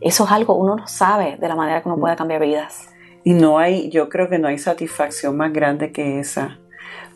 eso 0.00 0.24
es 0.24 0.30
algo 0.30 0.54
uno 0.54 0.76
no 0.76 0.86
sabe 0.88 1.36
de 1.36 1.48
la 1.48 1.54
manera 1.54 1.82
que 1.82 1.88
uno 1.88 1.98
puede 1.98 2.16
cambiar 2.16 2.40
vidas. 2.40 2.88
Y 3.24 3.34
no 3.34 3.58
hay, 3.58 3.88
yo 3.90 4.08
creo 4.08 4.28
que 4.28 4.38
no 4.38 4.48
hay 4.48 4.58
satisfacción 4.58 5.36
más 5.36 5.52
grande 5.52 5.92
que 5.92 6.18
esa. 6.18 6.58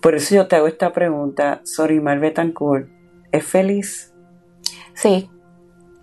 Por 0.01 0.15
eso 0.15 0.35
yo 0.35 0.47
te 0.47 0.57
hago 0.57 0.69
esta 0.69 0.93
pregunta, 0.93 1.61
Sorimar 1.65 2.21
Betancourt, 2.21 2.89
¿es 3.33 3.45
feliz? 3.45 4.13
Sí, 4.95 5.29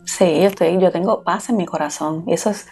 sí, 0.03 0.41
yo, 0.41 0.47
estoy, 0.47 0.77
yo 0.79 0.91
tengo 0.91 1.23
paz 1.23 1.49
en 1.49 1.57
mi 1.57 1.65
corazón. 1.65 2.25
Y 2.27 2.33
eso 2.33 2.49
es, 2.49 2.67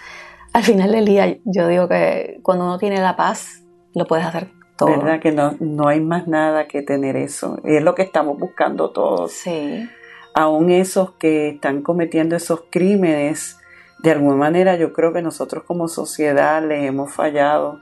al 0.52 0.64
final 0.64 0.92
del 0.92 1.06
día, 1.06 1.38
yo 1.46 1.68
digo 1.68 1.88
que 1.88 2.40
cuando 2.44 2.66
uno 2.66 2.78
tiene 2.78 3.00
la 3.00 3.16
paz, 3.16 3.61
lo 3.94 4.06
puedes 4.06 4.26
hacer 4.26 4.50
todo. 4.76 4.90
¿Verdad? 4.90 5.20
Que 5.20 5.32
no, 5.32 5.56
no 5.60 5.88
hay 5.88 6.00
más 6.00 6.28
nada 6.28 6.68
que 6.68 6.82
tener 6.82 7.16
eso. 7.16 7.60
Es 7.64 7.84
lo 7.84 7.96
que 7.96 8.02
estamos 8.02 8.40
buscando 8.40 8.92
todos. 8.92 9.32
Sí. 9.32 9.88
Aún 10.34 10.72
esos 10.72 11.12
que 11.12 11.50
están 11.50 11.82
cometiendo 11.82 12.36
esos 12.36 12.64
crímenes, 12.70 13.60
de 14.00 14.12
alguna 14.12 14.36
manera 14.36 14.76
yo 14.76 14.94
creo 14.94 15.14
que 15.14 15.22
nosotros 15.22 15.64
como 15.66 15.88
sociedad 15.88 16.66
les 16.66 16.86
hemos 16.86 17.14
fallado 17.14 17.80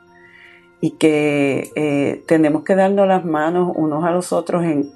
y 0.81 0.91
que 0.91 1.71
eh, 1.75 2.23
tenemos 2.27 2.63
que 2.63 2.75
darnos 2.75 3.07
las 3.07 3.25
manos 3.25 3.71
unos 3.75 4.03
a 4.03 4.11
los 4.11 4.33
otros 4.33 4.63
en, 4.63 4.93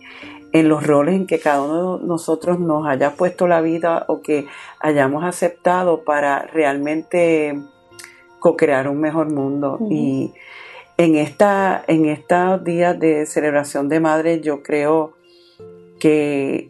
en 0.54 0.70
los 0.70 0.86
roles 0.86 1.16
en 1.16 1.28
que 1.28 1.40
cada 1.40 1.62
uno 1.62 1.98
de 1.98 2.06
nosotros 2.06 2.60
nos 2.60 2.88
haya 2.88 3.16
puesto 3.16 3.48
la 3.48 3.60
vida 3.62 4.06
o 4.08 4.22
que 4.22 4.46
hayamos 4.80 5.24
aceptado 5.24 6.04
para 6.04 6.44
realmente 6.44 7.60
co-crear 8.40 8.88
un 8.88 9.00
mejor 9.00 9.32
mundo. 9.32 9.80
Y 9.90 10.34
en, 10.98 11.16
esta, 11.16 11.84
en 11.88 12.06
estos 12.06 12.64
días 12.64 13.00
de 13.00 13.26
celebración 13.26 13.90
de 13.90 14.00
madres 14.00 14.42
yo 14.42 14.64
creo 14.64 15.14
que 16.00 16.70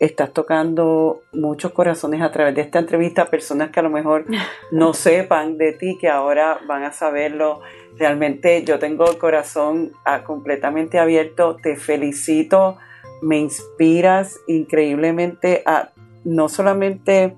estás 0.00 0.32
tocando 0.32 1.22
muchos 1.32 1.72
corazones 1.72 2.20
a 2.20 2.30
través 2.30 2.54
de 2.54 2.60
esta 2.62 2.80
entrevista, 2.80 3.26
personas 3.26 3.70
que 3.70 3.80
a 3.80 3.82
lo 3.82 3.90
mejor 3.90 4.26
no 4.72 4.92
sepan 4.92 5.56
de 5.56 5.72
ti, 5.72 5.96
que 5.98 6.08
ahora 6.08 6.58
van 6.66 6.82
a 6.84 6.92
saberlo. 6.92 7.60
Realmente 7.96 8.64
yo 8.64 8.78
tengo 8.78 9.08
el 9.08 9.18
corazón 9.18 9.92
ah, 10.04 10.24
completamente 10.24 10.98
abierto, 10.98 11.56
te 11.56 11.76
felicito 11.76 12.76
me 13.24 13.38
inspiras 13.38 14.38
increíblemente 14.46 15.62
a 15.64 15.92
no 16.24 16.48
solamente 16.48 17.34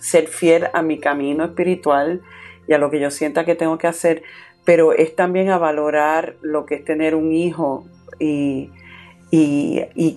ser 0.00 0.26
fiel 0.26 0.68
a 0.72 0.82
mi 0.82 0.98
camino 0.98 1.44
espiritual 1.44 2.22
y 2.66 2.72
a 2.72 2.78
lo 2.78 2.90
que 2.90 2.98
yo 2.98 3.10
sienta 3.10 3.44
que 3.44 3.54
tengo 3.54 3.78
que 3.78 3.86
hacer, 3.86 4.22
pero 4.66 4.92
es 4.92 5.16
también 5.16 5.48
a 5.48 5.56
valorar 5.56 6.34
lo 6.42 6.66
que 6.66 6.74
es 6.74 6.84
tener 6.84 7.14
un 7.14 7.32
hijo 7.32 7.86
y, 8.18 8.70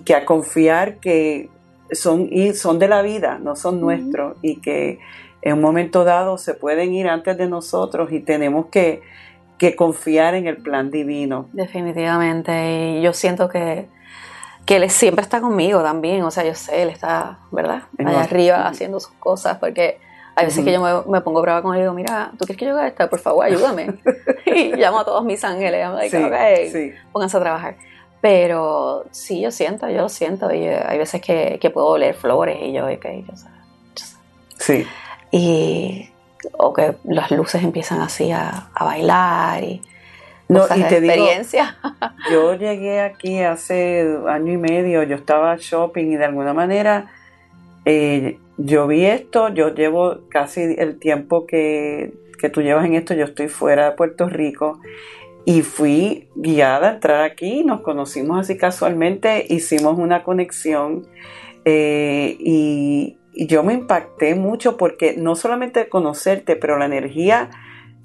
que 0.04 0.14
a 0.14 0.26
confiar 0.26 0.96
que 0.96 1.48
son, 1.92 2.28
son 2.54 2.78
de 2.78 2.88
la 2.88 3.00
vida, 3.00 3.38
no 3.38 3.56
son 3.56 3.80
nuestros 3.80 4.36
y 4.42 4.60
que 4.60 4.98
en 5.42 5.54
un 5.54 5.60
momento 5.60 6.04
dado 6.04 6.36
se 6.36 6.54
pueden 6.54 6.92
ir 6.94 7.08
antes 7.08 7.38
de 7.38 7.48
nosotros 7.48 8.12
y 8.12 8.20
tenemos 8.20 8.66
que, 8.66 9.02
que 9.56 9.76
confiar 9.76 10.34
en 10.34 10.46
el 10.46 10.56
plan 10.58 10.90
divino. 10.90 11.48
Definitivamente, 11.52 12.96
y 12.98 13.02
yo 13.02 13.12
siento 13.12 13.48
que 13.48 13.86
que 14.66 14.76
él 14.76 14.90
siempre 14.90 15.22
está 15.22 15.40
conmigo 15.40 15.82
también, 15.82 16.22
o 16.22 16.30
sea, 16.30 16.44
yo 16.44 16.54
sé, 16.54 16.82
él 16.82 16.90
está, 16.90 17.38
¿verdad? 17.50 17.84
Allá 17.98 18.20
arriba 18.20 18.68
haciendo 18.68 19.00
sus 19.00 19.12
cosas, 19.14 19.58
porque 19.58 19.98
hay 20.40 20.46
veces 20.46 20.64
que 20.64 20.72
yo 20.72 21.04
me, 21.06 21.20
pongo 21.20 21.42
brava 21.42 21.62
con 21.62 21.74
él 21.74 21.80
y 21.80 21.82
digo, 21.82 21.94
mira, 21.94 22.30
¿tú 22.38 22.44
quieres 22.44 22.56
que 22.56 22.64
yo 22.66 22.72
haga 22.72 22.88
esto? 22.88 23.08
Por 23.08 23.18
favor, 23.18 23.44
ayúdame. 23.44 23.94
y 24.46 24.74
llamo 24.76 25.00
a 25.00 25.04
todos 25.04 25.24
mis 25.24 25.44
ángeles, 25.44 25.84
I'm 25.84 25.94
like, 25.94 26.16
okay, 26.16 26.94
pónganse 27.12 27.36
a 27.36 27.40
trabajar. 27.40 27.76
Pero 28.20 29.04
sí, 29.10 29.40
yo 29.40 29.50
siento, 29.50 29.88
yo 29.88 30.02
lo 30.02 30.08
siento, 30.08 30.52
y 30.52 30.66
hay 30.66 30.98
veces 30.98 31.20
que, 31.20 31.58
que 31.60 31.70
puedo 31.70 31.88
oler 31.88 32.14
flores 32.14 32.58
y 32.60 32.72
yo, 32.72 32.86
ok, 32.86 33.06
yo 33.28 33.36
sé, 33.36 33.46
Sí. 34.58 34.86
Y, 35.30 36.10
o 36.52 36.72
que 36.72 36.96
las 37.04 37.30
luces 37.30 37.62
empiezan 37.62 38.00
así 38.00 38.30
a, 38.30 38.68
a 38.74 38.84
bailar 38.84 39.62
y 39.64 39.82
no, 40.50 40.64
y 40.64 40.82
te 40.82 40.98
experiencia. 40.98 41.76
yo 42.32 42.54
llegué 42.54 43.00
aquí 43.00 43.40
hace 43.40 44.18
año 44.28 44.52
y 44.52 44.56
medio, 44.56 45.04
yo 45.04 45.14
estaba 45.14 45.56
shopping 45.56 46.06
y 46.06 46.16
de 46.16 46.24
alguna 46.24 46.52
manera 46.52 47.12
eh, 47.84 48.39
yo 48.64 48.86
vi 48.86 49.06
esto, 49.06 49.48
yo 49.48 49.74
llevo 49.74 50.28
casi 50.28 50.74
el 50.78 50.98
tiempo 50.98 51.46
que, 51.46 52.12
que 52.38 52.48
tú 52.48 52.62
llevas 52.62 52.84
en 52.84 52.94
esto, 52.94 53.14
yo 53.14 53.24
estoy 53.24 53.48
fuera 53.48 53.90
de 53.90 53.96
Puerto 53.96 54.28
Rico 54.28 54.80
y 55.44 55.62
fui 55.62 56.28
guiada 56.34 56.90
a 56.90 56.94
entrar 56.94 57.22
aquí, 57.22 57.64
nos 57.64 57.80
conocimos 57.80 58.38
así 58.40 58.56
casualmente, 58.56 59.46
hicimos 59.48 59.98
una 59.98 60.22
conexión 60.22 61.06
eh, 61.64 62.36
y, 62.38 63.18
y, 63.32 63.46
yo 63.46 63.62
me 63.62 63.74
impacté 63.74 64.34
mucho 64.34 64.76
porque 64.76 65.14
no 65.16 65.36
solamente 65.36 65.88
conocerte, 65.88 66.56
pero 66.56 66.78
la 66.78 66.86
energía 66.86 67.50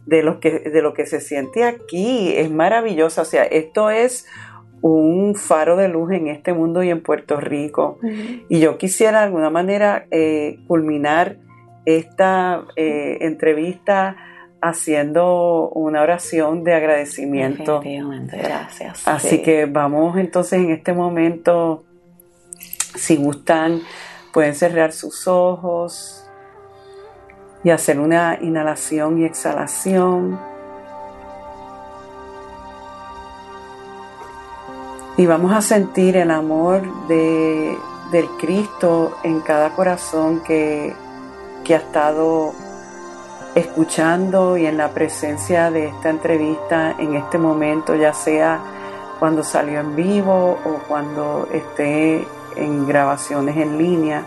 de 0.05 0.21
lo 0.23 0.39
que, 0.39 0.59
de 0.59 0.81
lo 0.81 0.93
que 0.93 1.05
se 1.05 1.19
siente 1.19 1.63
aquí. 1.63 2.33
Es 2.35 2.51
maravilloso. 2.51 3.21
O 3.21 3.25
sea, 3.25 3.43
esto 3.43 3.89
es 3.89 4.27
un 4.87 5.33
faro 5.33 5.77
de 5.77 5.87
luz 5.87 6.11
en 6.11 6.27
este 6.27 6.53
mundo 6.53 6.83
y 6.83 6.91
en 6.91 7.01
Puerto 7.01 7.37
Rico. 7.39 7.97
Y 8.49 8.59
yo 8.59 8.77
quisiera 8.77 9.19
de 9.19 9.25
alguna 9.25 9.49
manera 9.49 10.05
eh, 10.11 10.59
culminar 10.67 11.37
esta 11.85 12.65
eh, 12.75 13.17
entrevista 13.21 14.15
haciendo 14.61 15.69
una 15.69 16.03
oración 16.03 16.63
de 16.63 16.75
agradecimiento. 16.75 17.81
gracias. 17.83 19.07
Así 19.07 19.41
que 19.41 19.65
vamos 19.65 20.17
entonces 20.17 20.59
en 20.59 20.69
este 20.69 20.93
momento, 20.93 21.83
si 22.93 23.15
gustan, 23.15 23.81
pueden 24.33 24.53
cerrar 24.53 24.91
sus 24.91 25.27
ojos 25.27 26.29
y 27.63 27.71
hacer 27.71 27.99
una 27.99 28.37
inhalación 28.39 29.19
y 29.19 29.25
exhalación. 29.25 30.39
Y 35.17 35.25
vamos 35.27 35.53
a 35.53 35.61
sentir 35.61 36.17
el 36.17 36.29
amor 36.29 36.81
de, 37.07 37.77
del 38.11 38.27
Cristo 38.37 39.17
en 39.23 39.39
cada 39.39 39.69
corazón 39.69 40.41
que, 40.41 40.93
que 41.63 41.73
ha 41.73 41.77
estado 41.77 42.53
escuchando 43.55 44.57
y 44.57 44.65
en 44.65 44.75
la 44.75 44.89
presencia 44.89 45.71
de 45.71 45.87
esta 45.87 46.09
entrevista 46.09 46.95
en 46.99 47.15
este 47.15 47.37
momento, 47.37 47.95
ya 47.95 48.13
sea 48.13 48.59
cuando 49.17 49.41
salió 49.41 49.79
en 49.79 49.95
vivo 49.95 50.59
o 50.65 50.79
cuando 50.85 51.47
esté 51.53 52.27
en 52.57 52.85
grabaciones 52.85 53.55
en 53.55 53.77
línea. 53.77 54.25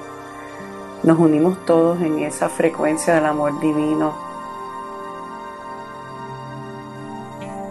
Nos 1.03 1.19
unimos 1.19 1.65
todos 1.67 2.01
en 2.01 2.21
esa 2.21 2.49
frecuencia 2.49 3.15
del 3.15 3.27
amor 3.27 3.61
divino, 3.61 4.15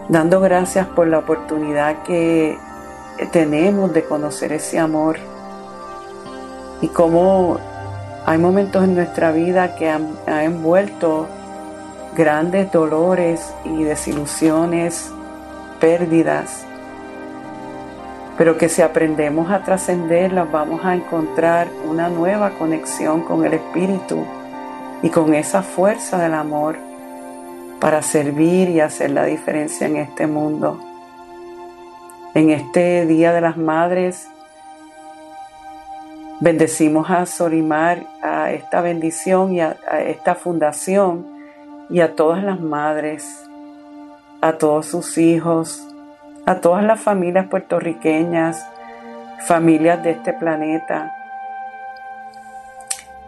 dando 0.08 0.40
gracias 0.40 0.86
por 0.86 1.08
la 1.08 1.18
oportunidad 1.18 2.04
que 2.04 2.56
tenemos 3.26 3.92
de 3.92 4.04
conocer 4.04 4.52
ese 4.52 4.78
amor 4.78 5.18
y 6.80 6.88
cómo 6.88 7.58
hay 8.26 8.38
momentos 8.38 8.84
en 8.84 8.94
nuestra 8.94 9.32
vida 9.32 9.74
que 9.74 9.88
han, 9.88 10.16
han 10.26 10.40
envuelto 10.40 11.26
grandes 12.16 12.70
dolores 12.72 13.52
y 13.64 13.84
desilusiones, 13.84 15.10
pérdidas, 15.80 16.64
pero 18.36 18.56
que 18.56 18.68
si 18.68 18.82
aprendemos 18.82 19.50
a 19.50 19.64
trascenderlas 19.64 20.50
vamos 20.50 20.84
a 20.84 20.94
encontrar 20.94 21.68
una 21.88 22.08
nueva 22.08 22.50
conexión 22.50 23.22
con 23.22 23.44
el 23.44 23.54
Espíritu 23.54 24.24
y 25.02 25.10
con 25.10 25.34
esa 25.34 25.62
fuerza 25.62 26.18
del 26.18 26.34
amor 26.34 26.76
para 27.80 28.02
servir 28.02 28.68
y 28.68 28.80
hacer 28.80 29.10
la 29.10 29.24
diferencia 29.24 29.86
en 29.86 29.96
este 29.96 30.26
mundo. 30.26 30.87
En 32.34 32.50
este 32.50 33.06
Día 33.06 33.32
de 33.32 33.40
las 33.40 33.56
Madres, 33.56 34.28
bendecimos 36.40 37.10
a 37.10 37.24
Sorimar, 37.26 38.06
a 38.22 38.52
esta 38.52 38.80
bendición 38.80 39.54
y 39.54 39.60
a, 39.60 39.76
esta 40.06 40.34
fundación 40.34 41.26
y 41.90 42.00
a 42.00 42.14
todas 42.14 42.44
las 42.44 42.60
madres, 42.60 43.48
a 44.40 44.52
todos 44.52 44.86
sus 44.86 45.16
hijos, 45.18 45.82
a 46.44 46.56
todas 46.56 46.84
las 46.84 47.00
familias 47.00 47.46
puertorriqueñas, 47.46 48.64
familias 49.46 50.02
de 50.02 50.10
este 50.10 50.32
planeta, 50.34 51.14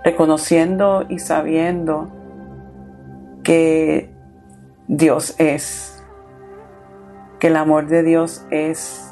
reconociendo 0.05 1.07
y 1.09 1.19
sabiendo 1.19 2.09
que 3.43 4.11
Dios 4.89 5.35
es, 5.39 6.00
que 7.41 7.47
el 7.47 7.57
amor 7.57 7.87
de 7.87 8.03
Dios 8.03 8.43
es 8.51 9.11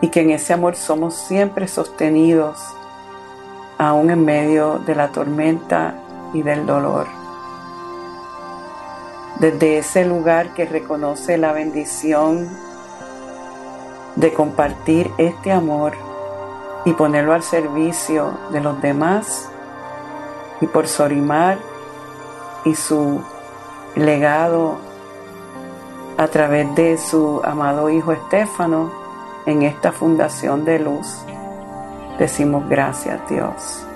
y 0.00 0.08
que 0.08 0.20
en 0.20 0.30
ese 0.30 0.52
amor 0.52 0.74
somos 0.76 1.14
siempre 1.14 1.68
sostenidos, 1.68 2.60
aún 3.78 4.10
en 4.10 4.24
medio 4.24 4.80
de 4.80 4.94
la 4.94 5.08
tormenta 5.08 5.94
y 6.34 6.42
del 6.42 6.66
dolor. 6.66 7.06
Desde 9.38 9.78
ese 9.78 10.04
lugar 10.04 10.54
que 10.54 10.66
reconoce 10.66 11.38
la 11.38 11.52
bendición 11.52 12.48
de 14.16 14.32
compartir 14.32 15.10
este 15.18 15.52
amor 15.52 15.92
y 16.84 16.92
ponerlo 16.94 17.32
al 17.32 17.42
servicio 17.42 18.38
de 18.50 18.60
los 18.60 18.80
demás 18.82 19.48
y 20.60 20.66
por 20.66 20.88
Sorimar 20.88 21.58
y 22.64 22.74
su 22.74 23.22
legado 23.94 24.85
a 26.16 26.28
través 26.28 26.74
de 26.74 26.96
su 26.96 27.40
amado 27.44 27.90
hijo 27.90 28.12
Estéfano 28.12 28.92
en 29.46 29.62
esta 29.62 29.92
fundación 29.92 30.64
de 30.64 30.78
luz. 30.78 31.06
Decimos 32.18 32.68
gracias 32.68 33.20
Dios. 33.28 33.86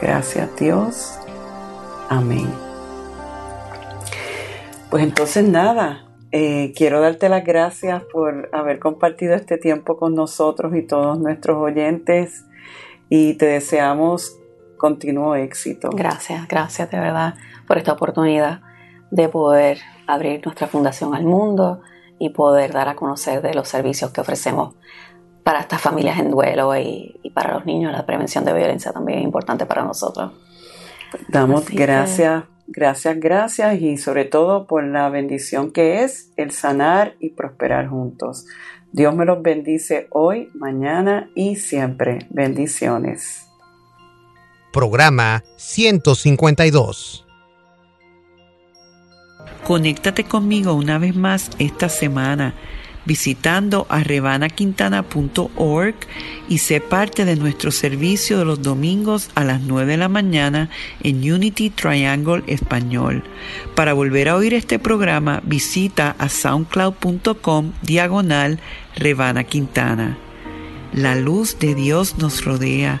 Gracias 0.00 0.56
Dios. 0.56 1.18
Amén. 2.08 2.48
Pues 4.90 5.04
entonces 5.04 5.44
nada, 5.44 6.06
eh, 6.32 6.72
quiero 6.76 7.00
darte 7.00 7.28
las 7.28 7.44
gracias 7.44 8.02
por 8.12 8.48
haber 8.52 8.78
compartido 8.78 9.34
este 9.34 9.58
tiempo 9.58 9.96
con 9.96 10.14
nosotros 10.14 10.74
y 10.74 10.82
todos 10.82 11.18
nuestros 11.18 11.58
oyentes 11.58 12.44
y 13.08 13.34
te 13.34 13.46
deseamos 13.46 14.36
continuo 14.76 15.34
éxito. 15.34 15.90
Gracias, 15.90 16.48
gracias 16.48 16.90
de 16.90 16.98
verdad 16.98 17.34
por 17.66 17.78
esta 17.78 17.92
oportunidad 17.92 18.62
de 19.10 19.28
poder 19.28 19.78
abrir 20.12 20.44
nuestra 20.44 20.66
fundación 20.66 21.14
al 21.14 21.24
mundo 21.24 21.80
y 22.18 22.30
poder 22.30 22.72
dar 22.72 22.88
a 22.88 22.96
conocer 22.96 23.42
de 23.42 23.54
los 23.54 23.68
servicios 23.68 24.10
que 24.10 24.20
ofrecemos 24.20 24.74
para 25.42 25.60
estas 25.60 25.80
familias 25.80 26.18
en 26.18 26.30
duelo 26.30 26.76
y, 26.76 27.18
para 27.34 27.54
los 27.54 27.64
niños. 27.64 27.92
La 27.92 28.06
prevención 28.06 28.44
de 28.44 28.52
violencia 28.52 28.92
también 28.92 29.20
es 29.20 29.24
importante 29.24 29.66
para 29.66 29.84
nosotros. 29.84 30.32
Damos 31.28 31.68
gracias, 31.70 32.44
gracias, 32.68 33.18
gracias 33.18 33.80
y 33.80 33.96
sobre 33.96 34.24
todo 34.24 34.66
por 34.66 34.84
la 34.84 35.08
bendición 35.08 35.72
que 35.72 36.04
es 36.04 36.32
el 36.36 36.50
sanar 36.50 37.16
y 37.20 37.30
prosperar 37.30 37.88
juntos. 37.88 38.46
Dios 38.92 39.14
me 39.14 39.24
los 39.24 39.42
bendice 39.42 40.08
hoy, 40.10 40.50
mañana 40.54 41.30
y 41.34 41.56
siempre. 41.56 42.18
Bendiciones. 42.30 43.46
Programa 44.72 45.42
152 45.56 47.26
Conéctate 49.64 50.24
conmigo 50.24 50.74
una 50.74 50.98
vez 50.98 51.14
más 51.14 51.50
esta 51.58 51.88
semana 51.88 52.54
visitando 53.04 53.86
a 53.88 54.02
revanaquintana.org 54.04 55.94
y 56.48 56.58
sé 56.58 56.80
parte 56.80 57.24
de 57.24 57.36
nuestro 57.36 57.70
servicio 57.70 58.38
de 58.38 58.44
los 58.44 58.62
domingos 58.62 59.30
a 59.34 59.44
las 59.44 59.60
9 59.60 59.92
de 59.92 59.96
la 59.96 60.08
mañana 60.08 60.68
en 61.02 61.16
Unity 61.16 61.70
Triangle 61.70 62.42
Español. 62.46 63.24
Para 63.74 63.94
volver 63.94 64.28
a 64.28 64.36
oír 64.36 64.54
este 64.54 64.78
programa, 64.78 65.40
visita 65.44 66.14
a 66.18 66.28
soundcloud.com 66.28 67.72
diagonal 67.82 68.60
Revana 68.96 69.44
Quintana. 69.44 70.18
La 70.92 71.14
luz 71.14 71.58
de 71.58 71.74
Dios 71.74 72.18
nos 72.18 72.44
rodea, 72.44 73.00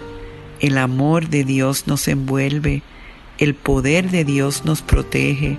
el 0.60 0.78
amor 0.78 1.28
de 1.28 1.44
Dios 1.44 1.86
nos 1.86 2.08
envuelve, 2.08 2.82
el 3.38 3.54
poder 3.54 4.10
de 4.10 4.24
Dios 4.24 4.64
nos 4.64 4.82
protege 4.82 5.58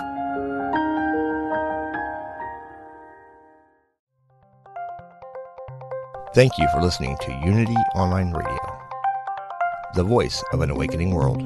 Thank 6.33 6.57
you 6.57 6.65
for 6.71 6.81
listening 6.81 7.17
to 7.23 7.33
Unity 7.45 7.75
Online 7.93 8.31
Radio, 8.31 8.79
the 9.95 10.03
voice 10.03 10.41
of 10.53 10.61
an 10.61 10.69
awakening 10.69 11.11
world. 11.11 11.45